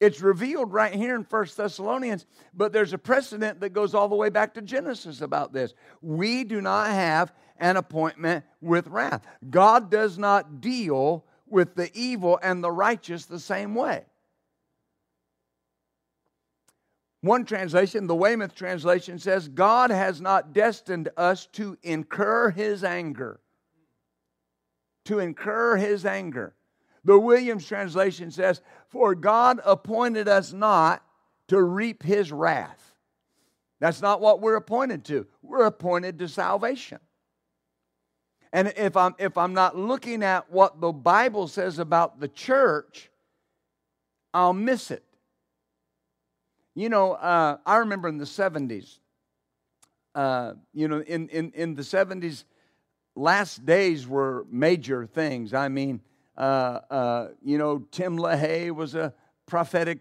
[0.00, 4.16] It's revealed right here in First Thessalonians, but there's a precedent that goes all the
[4.16, 5.74] way back to Genesis about this.
[6.02, 9.24] We do not have an appointment with wrath.
[9.48, 14.04] God does not deal with the evil and the righteous the same way.
[17.22, 23.40] One translation, the Weymouth translation says, God has not destined us to incur his anger.
[25.04, 26.54] To incur his anger.
[27.04, 31.04] The Williams translation says, For God appointed us not
[31.48, 32.94] to reap his wrath.
[33.80, 35.26] That's not what we're appointed to.
[35.42, 37.00] We're appointed to salvation.
[38.52, 43.10] And if I'm, if I'm not looking at what the Bible says about the church,
[44.34, 45.04] I'll miss it.
[46.74, 48.98] You know, uh, I remember in the 70s,
[50.14, 52.44] uh, you know, in, in, in the 70s,
[53.14, 55.54] last days were major things.
[55.54, 56.00] I mean,
[56.36, 59.12] uh, uh, you know, Tim LaHaye was a
[59.46, 59.98] prophetic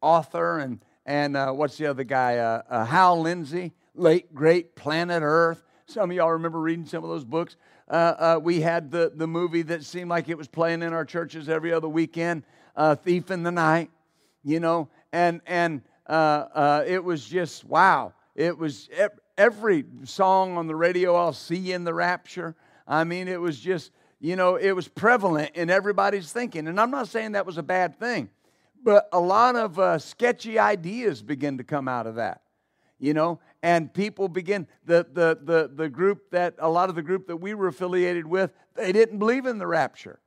[0.00, 2.38] author, and, and uh, what's the other guy?
[2.38, 5.62] Uh, Hal Lindsey, late great Planet Earth.
[5.86, 7.56] Some of y'all remember reading some of those books.
[7.88, 11.48] Uh, we had the, the movie that seemed like it was playing in our churches
[11.48, 12.44] every other weekend,
[13.02, 13.90] Thief in the Night,
[14.42, 15.82] you know, and, and
[16.86, 18.12] it was just wow.
[18.34, 18.88] It was
[19.36, 22.54] every song on the radio, I'll see you in the rapture.
[22.86, 23.90] I mean, it was just
[24.24, 26.66] you know, it was prevalent in everybody's thinking.
[26.66, 28.30] And I'm not saying that was a bad thing,
[28.82, 32.40] but a lot of uh, sketchy ideas begin to come out of that,
[32.98, 37.02] you know, and people begin, the, the, the, the group that, a lot of the
[37.02, 40.20] group that we were affiliated with, they didn't believe in the rapture.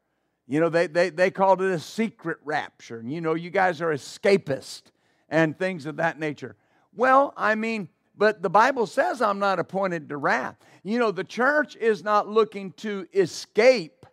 [0.48, 3.00] You know, they, they, they called it a secret rapture.
[3.00, 4.84] And, you know, you guys are escapist
[5.30, 6.56] and things of that nature.
[6.96, 10.58] Well, I mean, but the Bible says I'm not appointed to wrath.
[10.84, 14.06] You know, the church is not looking to escape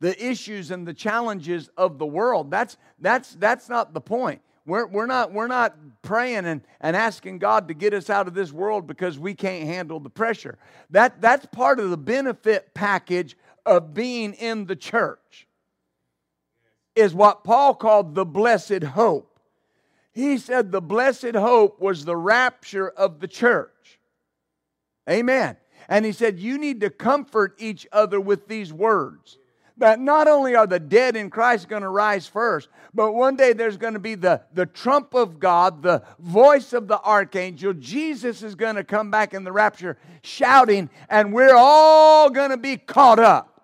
[0.00, 2.50] the issues and the challenges of the world.
[2.50, 4.40] That's, that's, that's not the point.
[4.70, 8.34] We're, we're, not, we're not praying and, and asking God to get us out of
[8.34, 10.58] this world because we can't handle the pressure.
[10.90, 15.48] That, that's part of the benefit package of being in the church,
[16.94, 19.40] is what Paul called the blessed hope.
[20.12, 23.98] He said the blessed hope was the rapture of the church.
[25.08, 25.56] Amen.
[25.88, 29.36] And he said, You need to comfort each other with these words.
[29.80, 33.54] That not only are the dead in Christ going to rise first, but one day
[33.54, 37.72] there's going to be the, the trump of God, the voice of the archangel.
[37.72, 42.58] Jesus is going to come back in the rapture shouting, and we're all going to
[42.58, 43.62] be caught up.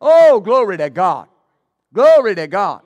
[0.00, 1.26] Oh, glory to God.
[1.92, 2.82] Glory to God.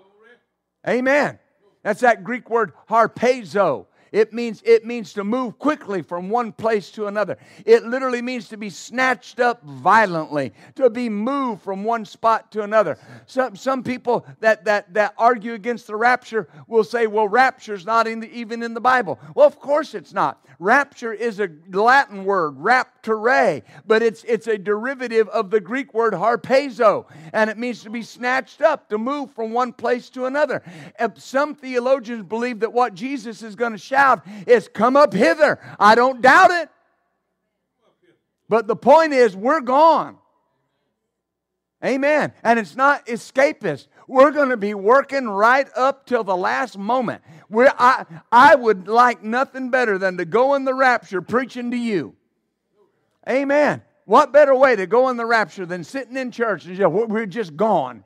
[0.89, 1.39] Amen.
[1.83, 3.85] That's that Greek word harpazo.
[4.13, 7.37] It means it means to move quickly from one place to another.
[7.65, 12.63] It literally means to be snatched up violently, to be moved from one spot to
[12.63, 12.99] another.
[13.27, 18.07] Some some people that that that argue against the rapture will say, "Well, rapture's not
[18.07, 20.45] in the, even in the Bible." Well, of course it's not.
[20.61, 26.15] Rapture is a Latin word, rapture, but it's it's a derivative of the Greek word
[26.15, 30.63] harpazo, and it means to be snatched up, to move from one place to another.
[31.17, 35.61] Some theologians believe that what Jesus is going to shout is, Come up hither.
[35.79, 36.69] I don't doubt it.
[38.49, 40.19] But the point is, we're gone.
[41.85, 42.33] Amen.
[42.43, 43.87] And it's not escapist.
[44.09, 47.22] We're going to be working right up till the last moment.
[47.49, 51.76] We're, I, I would like nothing better than to go in the rapture preaching to
[51.76, 52.14] you.
[53.29, 53.83] Amen.
[54.07, 57.26] What better way to go in the rapture than sitting in church and just, we're
[57.26, 58.03] just gone?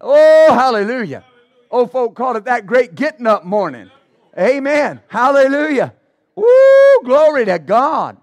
[0.00, 1.24] Oh, hallelujah.
[1.70, 3.90] Old folk called it that great getting up morning.
[4.38, 5.00] Amen.
[5.08, 5.94] Hallelujah.
[6.36, 8.18] Woo, glory to God.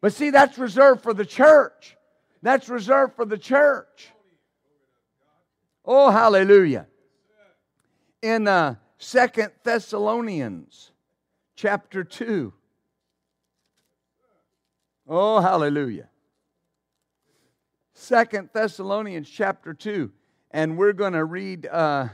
[0.00, 1.96] But see, that's reserved for the church.
[2.42, 4.10] That's reserved for the church.
[5.84, 6.86] Oh, hallelujah.
[8.22, 10.92] In uh, Second Thessalonians
[11.56, 12.52] chapter 2.
[15.08, 16.08] Oh, hallelujah.
[17.94, 20.10] Second Thessalonians chapter 2.
[20.52, 22.08] And we're going to read uh,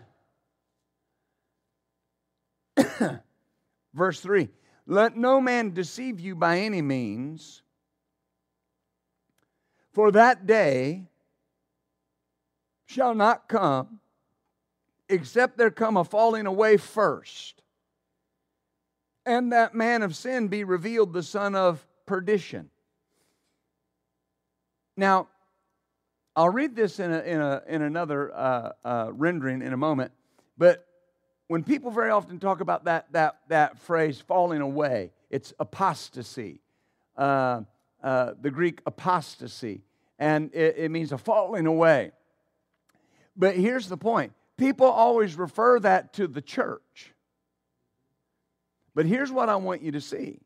[3.95, 4.49] Verse 3
[4.87, 7.63] Let no man deceive you by any means,
[9.97, 11.07] for that day
[12.85, 13.99] shall not come
[15.09, 17.63] except there come a falling away first,
[19.25, 22.69] and that man of sin be revealed, the son of perdition.
[24.99, 25.29] Now,
[26.37, 30.13] I'll read this in, a, in, a, in another uh, uh, rendering in a moment,
[30.59, 30.87] but
[31.47, 36.61] when people very often talk about that, that, that phrase falling away, it's apostasy,
[37.17, 37.63] uh,
[38.03, 39.81] uh, the Greek apostasy,
[40.19, 42.13] and it, it means a falling away.
[43.37, 47.13] But here's the point people always refer that to the church.
[48.95, 50.41] But here's what I want you to see.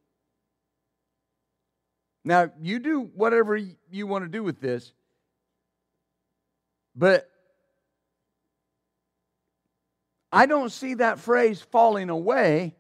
[2.24, 4.92] Now, you do whatever you want to do with this,
[6.94, 7.30] but
[10.32, 12.76] I don't see that phrase falling away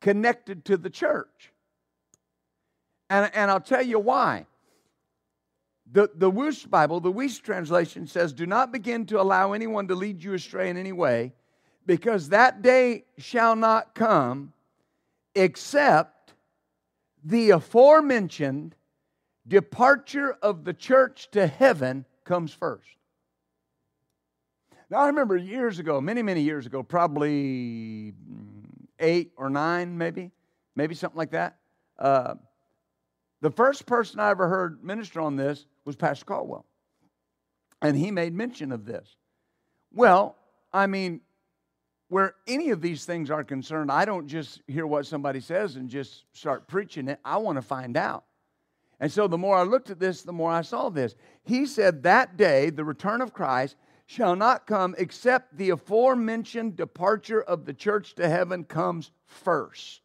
[0.00, 1.50] connected to the church.
[3.10, 4.46] And, and I'll tell you why.
[5.94, 9.94] The, the Wuest Bible, the Wuest translation says, Do not begin to allow anyone to
[9.94, 11.32] lead you astray in any way,
[11.86, 14.52] because that day shall not come
[15.36, 16.34] except
[17.22, 18.74] the aforementioned
[19.46, 22.88] departure of the church to heaven comes first.
[24.90, 28.14] Now, I remember years ago, many, many years ago, probably
[28.98, 30.32] eight or nine, maybe,
[30.74, 31.56] maybe something like that.
[32.00, 32.34] Uh,
[33.42, 36.64] the first person I ever heard minister on this was Pastor Caldwell.
[37.82, 39.16] And he made mention of this.
[39.92, 40.36] Well,
[40.72, 41.20] I mean,
[42.08, 45.88] where any of these things are concerned, I don't just hear what somebody says and
[45.88, 47.20] just start preaching it.
[47.24, 48.24] I want to find out.
[49.00, 51.14] And so the more I looked at this, the more I saw this.
[51.42, 53.76] He said that day, the return of Christ,
[54.06, 60.00] shall not come except the aforementioned departure of the church to heaven comes first.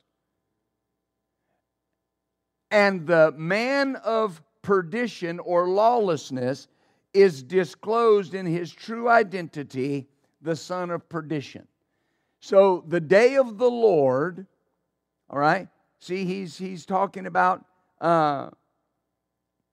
[2.72, 6.68] And the man of perdition or lawlessness
[7.14, 10.08] is disclosed in his true identity,
[10.42, 11.68] the son of perdition.
[12.40, 14.46] So the day of the Lord,
[15.30, 15.68] all right,
[16.00, 17.66] see, he's, he's talking about
[18.00, 18.50] uh,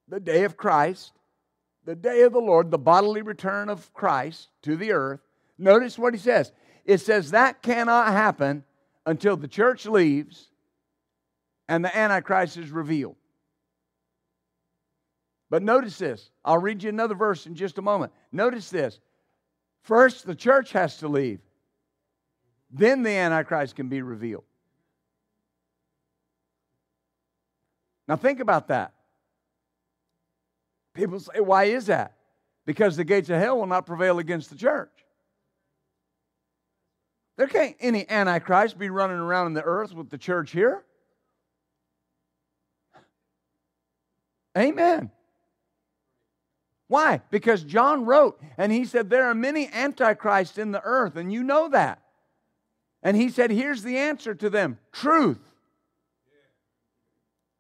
[0.09, 1.13] the day of Christ
[1.87, 5.21] the day of the Lord, the bodily return of Christ to the earth,
[5.57, 6.53] notice what he says.
[6.85, 8.65] It says that cannot happen
[9.07, 10.51] until the church leaves
[11.69, 13.17] and the Antichrist is revealed.
[15.49, 16.31] But notice this.
[16.45, 18.13] I'll read you another verse in just a moment.
[18.33, 18.99] Notice this.
[19.83, 21.41] First, the church has to leave,
[22.71, 24.45] then the Antichrist can be revealed.
[28.09, 28.93] Now, think about that.
[30.95, 32.15] People say, why is that?
[32.65, 34.91] Because the gates of hell will not prevail against the church.
[37.37, 40.85] There can't any antichrist be running around in the earth with the church here.
[44.57, 45.11] Amen.
[46.89, 47.21] Why?
[47.31, 51.43] Because John wrote and he said there are many antichrists in the earth, and you
[51.43, 52.03] know that.
[53.03, 55.41] And he said, here's the answer to them truth.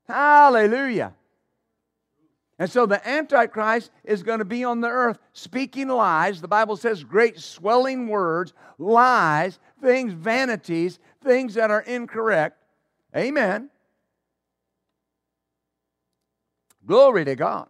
[0.08, 1.14] Hallelujah.
[2.58, 6.40] And so the Antichrist is going to be on the earth speaking lies.
[6.40, 12.56] The Bible says great swelling words, lies, things, vanities, things that are incorrect.
[13.14, 13.68] Amen.
[16.86, 17.68] Glory to God.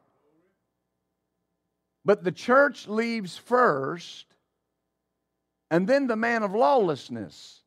[2.07, 4.27] But the church leaves first,
[5.73, 7.63] and then the man of lawlessness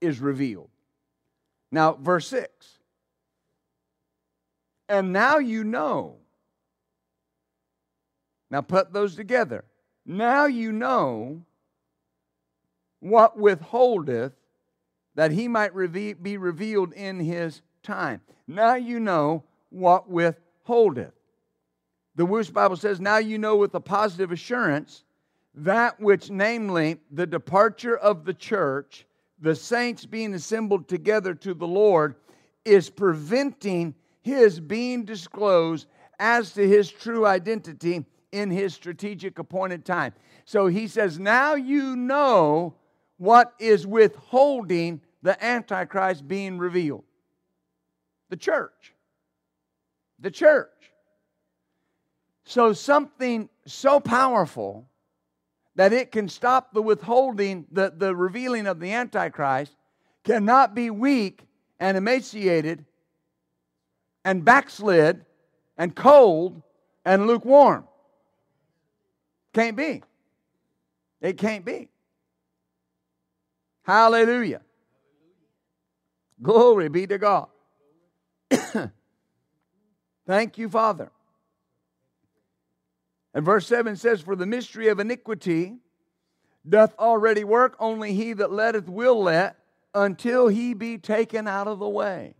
[0.00, 0.70] is revealed.
[1.70, 2.48] Now, verse 6.
[4.88, 6.16] And now you know.
[8.50, 9.66] Now put those together.
[10.06, 11.42] Now you know
[13.00, 14.32] what withholdeth
[15.16, 18.22] that he might be revealed in his time.
[18.46, 21.12] Now you know what withholdeth.
[22.18, 25.04] The Wuest Bible says, Now you know with a positive assurance
[25.54, 29.06] that which, namely, the departure of the church,
[29.38, 32.16] the saints being assembled together to the Lord,
[32.64, 35.86] is preventing his being disclosed
[36.18, 40.12] as to his true identity in his strategic appointed time.
[40.44, 42.74] So he says, Now you know
[43.18, 47.04] what is withholding the Antichrist being revealed
[48.28, 48.92] the church.
[50.18, 50.87] The church.
[52.48, 54.88] So, something so powerful
[55.74, 59.76] that it can stop the withholding, the, the revealing of the Antichrist,
[60.24, 61.42] cannot be weak
[61.78, 62.86] and emaciated
[64.24, 65.26] and backslid
[65.76, 66.62] and cold
[67.04, 67.86] and lukewarm.
[69.52, 70.02] Can't be.
[71.20, 71.90] It can't be.
[73.82, 74.62] Hallelujah.
[76.40, 77.48] Glory be to God.
[80.26, 81.10] Thank you, Father.
[83.34, 85.76] And verse 7 says, For the mystery of iniquity
[86.68, 89.56] doth already work, only he that letteth will let,
[89.94, 92.34] until he be taken out of the way.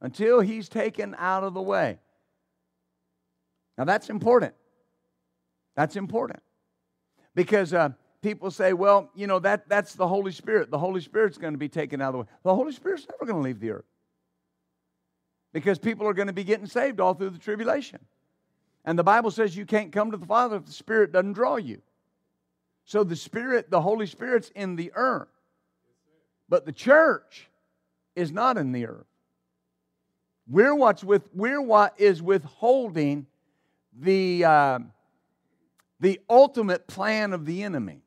[0.00, 1.98] Until he's taken out of the way.
[3.78, 4.54] Now that's important.
[5.74, 6.42] That's important.
[7.34, 10.70] Because uh, people say, well, you know, that, that's the Holy Spirit.
[10.70, 12.26] The Holy Spirit's going to be taken out of the way.
[12.42, 13.84] The Holy Spirit's never going to leave the earth.
[15.52, 18.00] Because people are going to be getting saved all through the tribulation.
[18.84, 21.56] And the Bible says you can't come to the Father if the Spirit doesn't draw
[21.56, 21.80] you.
[22.84, 25.28] So the Spirit, the Holy Spirit's in the earth.
[26.48, 27.48] But the church
[28.16, 29.06] is not in the earth.
[30.48, 33.26] We're what's with we're what is withholding
[33.98, 34.78] the uh,
[36.00, 38.02] the ultimate plan of the enemy.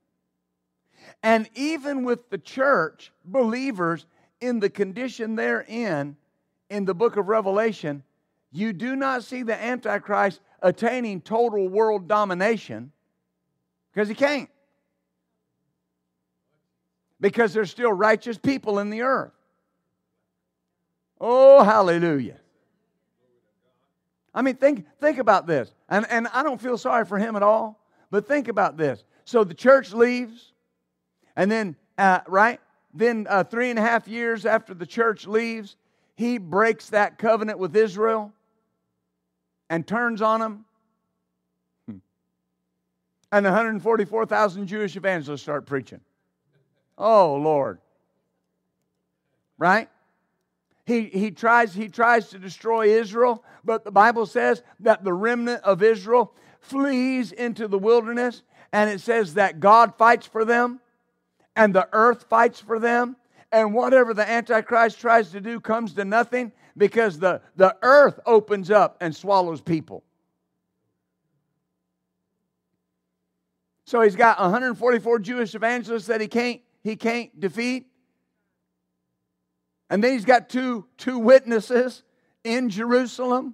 [1.24, 4.06] And even with the church, believers
[4.42, 6.18] in the condition they're in
[6.70, 8.04] in the book of Revelation,
[8.52, 12.92] you do not see the Antichrist attaining total world domination
[13.94, 14.50] because he can't.
[17.22, 19.32] Because there's still righteous people in the earth.
[21.22, 22.40] Oh, hallelujah.
[24.34, 25.72] I mean, think, think about this.
[25.88, 29.04] And, and I don't feel sorry for him at all, but think about this.
[29.24, 30.52] So the church leaves,
[31.36, 32.60] and then, uh, right?
[32.94, 35.78] Then, uh, three and a half years after the church leaves,
[36.16, 38.34] he breaks that covenant with Israel
[39.70, 40.66] and turns on them.
[41.88, 41.98] Hmm.
[43.32, 46.02] And 144,000 Jewish evangelists start preaching.
[46.98, 47.80] Oh, Lord.
[49.58, 49.90] Right?
[50.86, 55.64] He, he, tries, he tries to destroy Israel, but the Bible says that the remnant
[55.64, 60.80] of Israel flees into the wilderness, and it says that God fights for them,
[61.56, 63.16] and the earth fights for them,
[63.52, 68.70] and whatever the Antichrist tries to do comes to nothing because the, the earth opens
[68.72, 70.04] up and swallows people.
[73.86, 77.88] So he's got 144 Jewish evangelists that he can't, he can't defeat.
[79.90, 82.04] And then he's got two, two witnesses
[82.44, 83.54] in Jerusalem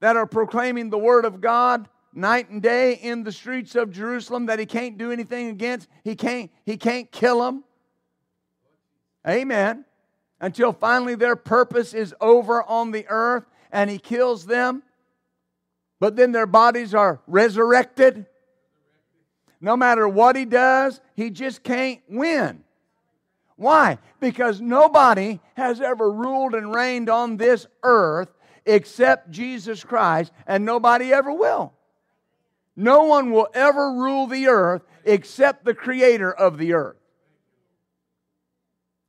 [0.00, 4.46] that are proclaiming the word of God night and day in the streets of Jerusalem
[4.46, 5.88] that he can't do anything against.
[6.04, 7.64] He can't, he can't kill them.
[9.28, 9.84] Amen
[10.40, 14.82] until finally their purpose is over on the earth and he kills them.
[16.00, 18.26] But then their bodies are resurrected.
[19.60, 22.62] No matter what he does, he just can't win.
[23.56, 23.98] Why?
[24.20, 28.28] Because nobody has ever ruled and reigned on this earth
[28.64, 31.72] except Jesus Christ, and nobody ever will.
[32.76, 36.97] No one will ever rule the earth except the creator of the earth.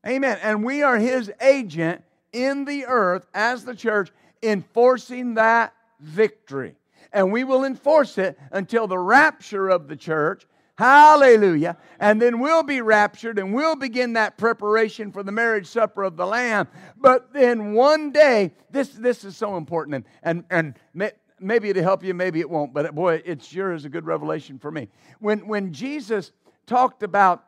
[0.08, 0.38] Amen.
[0.42, 6.76] And we are his agent in the earth as the church, enforcing that victory.
[7.12, 10.46] And we will enforce it until the rapture of the church.
[10.78, 11.76] Hallelujah.
[12.00, 16.16] And then we'll be raptured and we'll begin that preparation for the marriage supper of
[16.16, 16.70] the Lamb.
[16.96, 22.04] But then one day, this, this is so important, and, and, and maybe it'll help
[22.04, 24.88] you, maybe it won't, but boy, it sure is a good revelation for me.
[25.20, 26.32] When, when Jesus
[26.66, 27.44] talked about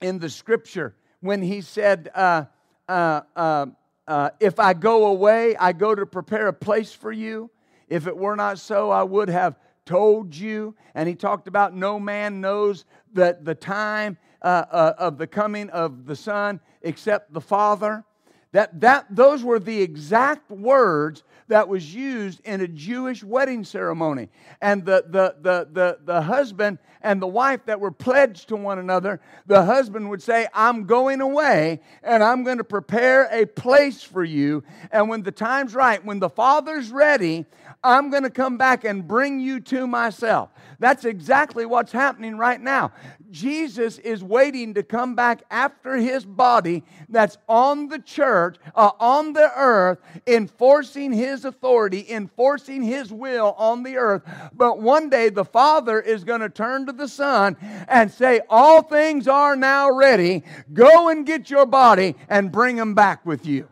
[0.00, 2.44] in the scripture, when he said, uh,
[2.88, 3.66] uh, uh,
[4.06, 7.50] uh If I go away, I go to prepare a place for you.
[7.88, 9.56] If it were not so, I would have
[9.86, 10.74] told you.
[10.94, 16.06] And he talked about no man knows that the time uh, of the coming of
[16.06, 18.04] the Son except the Father.
[18.50, 21.22] That, that those were the exact words
[21.52, 24.30] that was used in a Jewish wedding ceremony.
[24.62, 28.78] And the, the, the, the, the husband and the wife that were pledged to one
[28.78, 34.02] another, the husband would say, I'm going away and I'm going to prepare a place
[34.02, 34.64] for you.
[34.90, 37.44] And when the time's right, when the father's ready,
[37.82, 40.50] I'm going to come back and bring you to myself.
[40.78, 42.92] That's exactly what's happening right now.
[43.30, 49.32] Jesus is waiting to come back after his body that's on the church, uh, on
[49.32, 54.22] the earth, enforcing his authority, enforcing his will on the earth.
[54.52, 57.56] But one day the Father is going to turn to the Son
[57.88, 60.42] and say, All things are now ready.
[60.72, 63.68] Go and get your body and bring them back with you.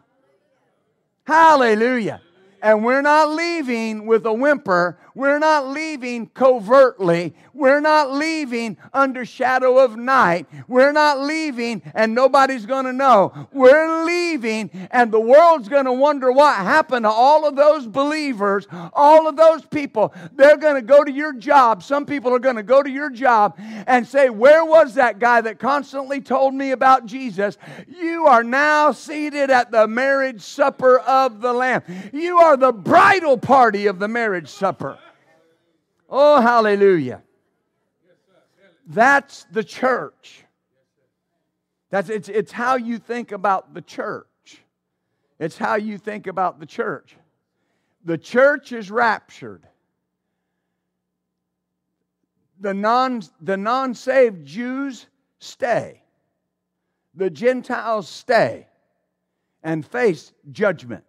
[1.27, 2.23] Hallelujah.
[2.63, 4.99] And we're not leaving with a whimper.
[5.15, 7.35] We're not leaving covertly.
[7.53, 10.47] We're not leaving under shadow of night.
[10.69, 13.49] We're not leaving and nobody's going to know.
[13.53, 18.67] We're leaving and the world's going to wonder what happened to all of those believers,
[18.93, 20.15] all of those people.
[20.33, 21.83] They're going to go to your job.
[21.83, 25.41] Some people are going to go to your job and say, Where was that guy
[25.41, 27.59] that constantly told me about Jesus?
[27.89, 31.83] You are now seated at the marriage supper of the Lamb.
[32.13, 34.99] You are the bridal party of the marriage supper.
[36.09, 37.23] Oh, hallelujah.
[38.87, 40.45] That's the church.
[41.91, 44.27] That's, it's, it's how you think about the church.
[45.39, 47.17] It's how you think about the church.
[48.05, 49.67] The church is raptured.
[52.61, 55.07] The non, the non-saved Jews
[55.39, 56.03] stay.
[57.15, 58.67] The Gentiles stay
[59.63, 61.05] and face judgment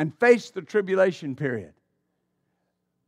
[0.00, 1.74] and face the tribulation period.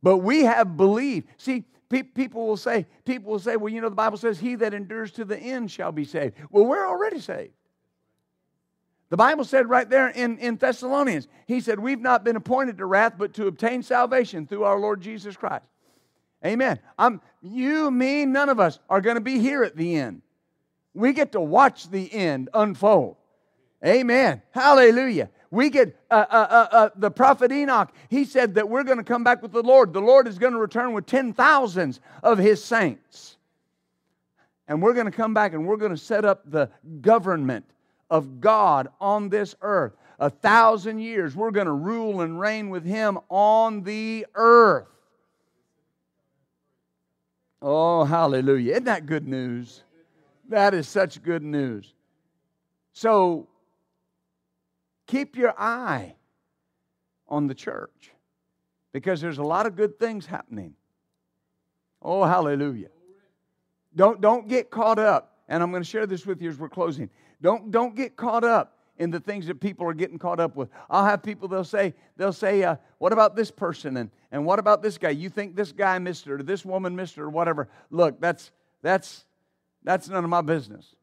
[0.03, 1.27] But we have believed.
[1.37, 4.53] See, pe- people will say, people will say, well, you know, the Bible says, he
[4.57, 6.35] that endures to the end shall be saved.
[6.51, 7.53] Well, we're already saved.
[9.09, 12.85] The Bible said right there in, in Thessalonians, he said, We've not been appointed to
[12.85, 15.65] wrath, but to obtain salvation through our Lord Jesus Christ.
[16.45, 16.77] Amen.
[16.99, 20.21] I'm, you, me, none of us are going to be here at the end.
[20.93, 23.17] We get to watch the end unfold.
[23.85, 24.41] Amen.
[24.51, 25.29] Hallelujah.
[25.53, 29.03] We get uh, uh, uh, uh, the prophet Enoch, he said that we're going to
[29.03, 29.93] come back with the Lord.
[29.93, 33.37] The Lord is going to return with ten thousands of his saints.
[34.67, 37.65] And we're going to come back and we're going to set up the government
[38.09, 39.93] of God on this earth.
[40.17, 44.87] A thousand years, we're going to rule and reign with him on the earth.
[47.61, 48.71] Oh, hallelujah.
[48.71, 49.83] Isn't that good news?
[50.49, 51.93] That is such good news.
[52.93, 53.49] So,
[55.07, 56.15] Keep your eye
[57.27, 58.11] on the church
[58.91, 60.75] because there's a lot of good things happening.
[62.01, 62.89] Oh, hallelujah.
[63.95, 66.69] Don't, don't get caught up, and I'm going to share this with you as we're
[66.69, 67.09] closing.
[67.41, 70.69] Don't, don't get caught up in the things that people are getting caught up with.
[70.89, 73.97] I'll have people, they'll say, they'll say, uh, what about this person?
[73.97, 75.09] And, and what about this guy?
[75.09, 77.69] You think this guy missed or this woman missed or whatever.
[77.89, 78.51] Look, that's,
[78.81, 79.25] that's,
[79.83, 80.95] that's none of my business.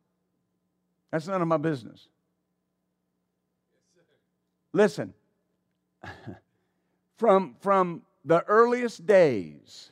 [1.10, 2.08] That's none of my business.
[4.72, 5.12] Listen,
[7.16, 9.90] from, from the earliest days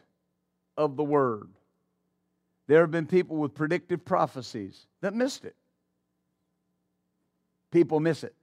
[0.76, 1.49] of the Word,
[2.66, 5.57] there have been people with predictive prophecies that missed it.
[7.70, 8.35] People miss it,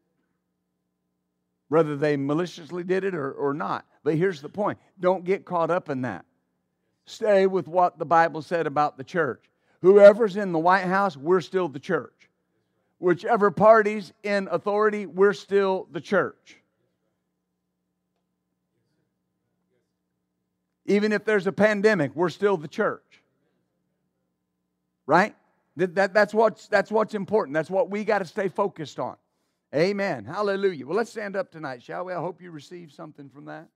[1.69, 3.85] whether they maliciously did it or, or not.
[4.03, 6.25] But here's the point don't get caught up in that.
[7.05, 9.43] Stay with what the Bible said about the church.
[9.81, 12.24] Whoever's in the White House, we're still the church
[13.05, 16.57] whichever party's in authority, we're still the church.
[20.87, 23.21] Even if there's a pandemic, we're still the church.
[25.05, 25.35] Right?
[25.75, 27.53] That, that, that's, what's, that's what's important.
[27.53, 29.17] That's what we got to stay focused on.
[29.75, 30.25] Amen.
[30.25, 30.87] Hallelujah.
[30.87, 32.13] Well, let's stand up tonight, shall we?
[32.13, 33.67] I hope you receive something from that.